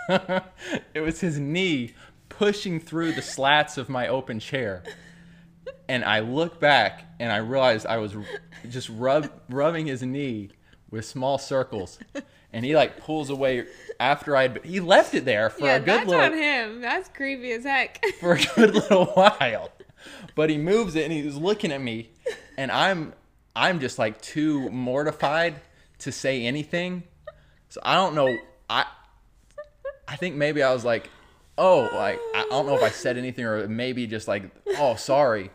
it 0.08 1.00
was 1.02 1.20
his 1.20 1.38
knee 1.38 1.92
pushing 2.30 2.80
through 2.80 3.12
the 3.12 3.22
slats 3.22 3.76
of 3.76 3.90
my 3.90 4.08
open 4.08 4.40
chair 4.40 4.82
and 5.90 6.04
I 6.04 6.20
look 6.20 6.60
back 6.60 7.04
and 7.18 7.32
I 7.32 7.38
realized 7.38 7.84
I 7.84 7.96
was 7.96 8.14
just 8.68 8.88
rub, 8.90 9.28
rubbing 9.48 9.86
his 9.86 10.02
knee 10.04 10.50
with 10.88 11.04
small 11.04 11.36
circles, 11.36 11.98
and 12.52 12.64
he 12.64 12.76
like 12.76 13.00
pulls 13.00 13.28
away 13.28 13.66
after 13.98 14.36
I'd 14.36 14.64
he 14.64 14.78
left 14.78 15.14
it 15.14 15.24
there 15.24 15.50
for 15.50 15.66
yeah, 15.66 15.74
a 15.74 15.78
good 15.80 15.88
that's 15.88 16.08
little. 16.08 16.24
on 16.26 16.32
him. 16.32 16.80
That's 16.80 17.08
creepy 17.08 17.50
as 17.52 17.64
heck. 17.64 18.04
for 18.20 18.34
a 18.34 18.38
good 18.54 18.74
little 18.74 19.06
while, 19.06 19.72
but 20.36 20.48
he 20.48 20.58
moves 20.58 20.94
it 20.94 21.02
and 21.02 21.12
he's 21.12 21.34
looking 21.34 21.72
at 21.72 21.80
me, 21.80 22.10
and 22.56 22.70
I'm 22.70 23.12
I'm 23.56 23.80
just 23.80 23.98
like 23.98 24.22
too 24.22 24.70
mortified 24.70 25.56
to 25.98 26.12
say 26.12 26.46
anything, 26.46 27.02
so 27.68 27.80
I 27.82 27.96
don't 27.96 28.14
know. 28.14 28.32
I 28.70 28.86
I 30.06 30.14
think 30.14 30.36
maybe 30.36 30.62
I 30.62 30.72
was 30.72 30.84
like, 30.84 31.10
oh, 31.58 31.90
like 31.92 32.20
I 32.32 32.46
don't 32.48 32.66
know 32.66 32.76
if 32.76 32.82
I 32.84 32.90
said 32.90 33.18
anything 33.18 33.44
or 33.44 33.66
maybe 33.66 34.06
just 34.06 34.28
like, 34.28 34.44
oh, 34.78 34.94
sorry. 34.94 35.50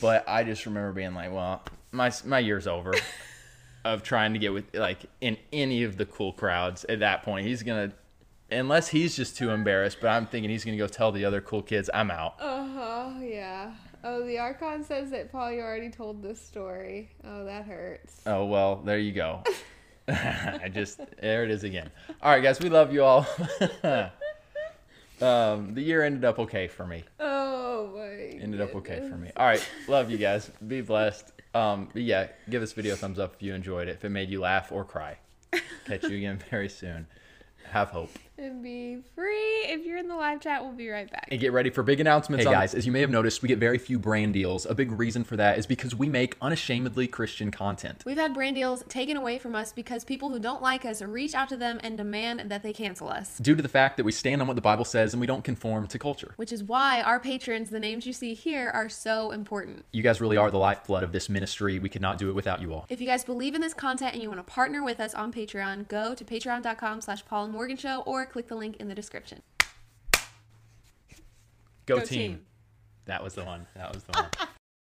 But 0.00 0.28
I 0.28 0.44
just 0.44 0.66
remember 0.66 0.92
being 0.92 1.14
like, 1.14 1.32
well, 1.32 1.62
my 1.92 2.12
my 2.24 2.38
year's 2.38 2.66
over 2.66 2.94
of 3.84 4.02
trying 4.02 4.32
to 4.32 4.38
get 4.38 4.52
with 4.52 4.74
like 4.74 5.00
in 5.20 5.36
any 5.52 5.84
of 5.84 5.96
the 5.96 6.06
cool 6.06 6.32
crowds 6.32 6.84
at 6.84 7.00
that 7.00 7.22
point. 7.22 7.46
He's 7.46 7.62
gonna 7.62 7.92
unless 8.50 8.88
he's 8.88 9.16
just 9.16 9.36
too 9.36 9.50
embarrassed, 9.50 9.98
but 10.00 10.08
I'm 10.08 10.26
thinking 10.26 10.50
he's 10.50 10.64
gonna 10.64 10.76
go 10.76 10.86
tell 10.86 11.12
the 11.12 11.24
other 11.24 11.40
cool 11.40 11.62
kids 11.62 11.90
I'm 11.92 12.10
out. 12.10 12.36
Uh 12.40 12.66
huh. 12.66 13.10
Yeah. 13.20 13.74
Oh, 14.02 14.24
the 14.26 14.38
Archon 14.38 14.84
says 14.84 15.10
that 15.12 15.32
Paul, 15.32 15.52
you 15.52 15.60
already 15.60 15.88
told 15.88 16.22
this 16.22 16.40
story. 16.40 17.10
Oh, 17.24 17.44
that 17.44 17.64
hurts. 17.64 18.20
Oh 18.26 18.44
well, 18.46 18.76
there 18.76 18.98
you 18.98 19.12
go. 19.12 19.42
I 20.08 20.70
just 20.72 21.00
there 21.20 21.44
it 21.44 21.50
is 21.50 21.64
again. 21.64 21.90
All 22.22 22.30
right, 22.30 22.42
guys, 22.42 22.60
we 22.60 22.68
love 22.68 22.92
you 22.92 23.02
all. 23.02 23.26
um, 25.22 25.74
the 25.74 25.80
year 25.80 26.02
ended 26.02 26.24
up 26.24 26.38
okay 26.38 26.68
for 26.68 26.86
me. 26.86 27.04
My. 27.18 27.33
Ended 28.40 28.60
up 28.60 28.74
okay 28.76 29.06
for 29.08 29.16
me. 29.16 29.30
All 29.36 29.46
right, 29.46 29.66
love 29.88 30.10
you 30.10 30.18
guys. 30.18 30.50
Be 30.66 30.80
blessed. 30.80 31.32
Um, 31.54 31.88
but 31.92 32.02
yeah, 32.02 32.28
give 32.50 32.60
this 32.60 32.72
video 32.72 32.94
a 32.94 32.96
thumbs 32.96 33.18
up 33.18 33.34
if 33.36 33.42
you 33.42 33.54
enjoyed 33.54 33.88
it. 33.88 33.92
If 33.92 34.04
it 34.04 34.10
made 34.10 34.28
you 34.30 34.40
laugh 34.40 34.72
or 34.72 34.84
cry. 34.84 35.18
Catch 35.86 36.04
you 36.04 36.16
again 36.16 36.42
very 36.50 36.68
soon. 36.68 37.06
Have 37.70 37.90
hope. 37.90 38.10
And 38.36 38.62
be 38.62 38.98
free. 39.14 39.64
If 39.66 39.86
you're 39.86 39.98
in 39.98 40.08
the 40.08 40.16
live 40.16 40.40
chat, 40.40 40.62
we'll 40.62 40.72
be 40.72 40.88
right 40.88 41.10
back. 41.10 41.28
And 41.30 41.40
get 41.40 41.52
ready 41.52 41.70
for 41.70 41.82
big 41.82 42.00
announcements. 42.00 42.44
Hey 42.44 42.48
on- 42.48 42.54
guys, 42.54 42.74
as 42.74 42.84
you 42.84 42.92
may 42.92 43.00
have 43.00 43.10
noticed, 43.10 43.42
we 43.42 43.48
get 43.48 43.58
very 43.58 43.78
few 43.78 43.98
brand 43.98 44.32
deals. 44.32 44.66
A 44.66 44.74
big 44.74 44.90
reason 44.92 45.24
for 45.24 45.36
that 45.36 45.58
is 45.58 45.66
because 45.66 45.94
we 45.94 46.08
make 46.08 46.36
unashamedly 46.40 47.06
Christian 47.06 47.50
content. 47.50 48.02
We've 48.04 48.16
had 48.16 48.34
brand 48.34 48.56
deals 48.56 48.82
taken 48.88 49.16
away 49.16 49.38
from 49.38 49.54
us 49.54 49.72
because 49.72 50.04
people 50.04 50.30
who 50.30 50.38
don't 50.38 50.62
like 50.62 50.84
us 50.84 51.00
reach 51.00 51.34
out 51.34 51.48
to 51.50 51.56
them 51.56 51.78
and 51.82 51.96
demand 51.96 52.50
that 52.50 52.62
they 52.62 52.72
cancel 52.72 53.08
us. 53.08 53.38
Due 53.38 53.54
to 53.54 53.62
the 53.62 53.68
fact 53.68 53.96
that 53.96 54.04
we 54.04 54.12
stand 54.12 54.40
on 54.40 54.48
what 54.48 54.56
the 54.56 54.62
Bible 54.62 54.84
says 54.84 55.14
and 55.14 55.20
we 55.20 55.26
don't 55.26 55.44
conform 55.44 55.86
to 55.86 55.98
culture. 55.98 56.32
Which 56.36 56.52
is 56.52 56.62
why 56.62 57.02
our 57.02 57.20
patrons, 57.20 57.70
the 57.70 57.80
names 57.80 58.06
you 58.06 58.12
see 58.12 58.34
here, 58.34 58.70
are 58.70 58.88
so 58.88 59.30
important. 59.30 59.84
You 59.92 60.02
guys 60.02 60.20
really 60.20 60.36
are 60.36 60.50
the 60.50 60.58
lifeblood 60.58 61.02
of 61.04 61.12
this 61.12 61.28
ministry. 61.28 61.78
We 61.78 61.88
could 61.88 62.02
not 62.02 62.18
do 62.18 62.28
it 62.28 62.34
without 62.34 62.60
you 62.60 62.72
all. 62.74 62.86
If 62.88 63.00
you 63.00 63.06
guys 63.06 63.24
believe 63.24 63.54
in 63.54 63.60
this 63.60 63.74
content 63.74 64.14
and 64.14 64.22
you 64.22 64.28
want 64.28 64.44
to 64.44 64.52
partner 64.52 64.82
with 64.82 64.98
us 65.00 65.14
on 65.14 65.32
Patreon, 65.32 65.88
go 65.88 66.14
to 66.14 66.24
patreon.com 66.24 67.00
slash 67.00 67.24
Paul 67.24 67.44
and 67.44 67.52
Morgan 67.52 67.76
Show 67.76 68.02
or 68.24 68.26
click 68.26 68.48
the 68.48 68.54
link 68.54 68.76
in 68.76 68.88
the 68.88 68.94
description. 68.94 69.42
Go, 71.86 71.98
Go 71.98 72.00
team. 72.00 72.06
team. 72.06 72.46
That 73.04 73.22
was 73.22 73.34
the 73.34 73.44
one. 73.44 73.66
That 73.76 73.92
was 73.94 74.02
the 74.04 74.12
one. 74.12 74.48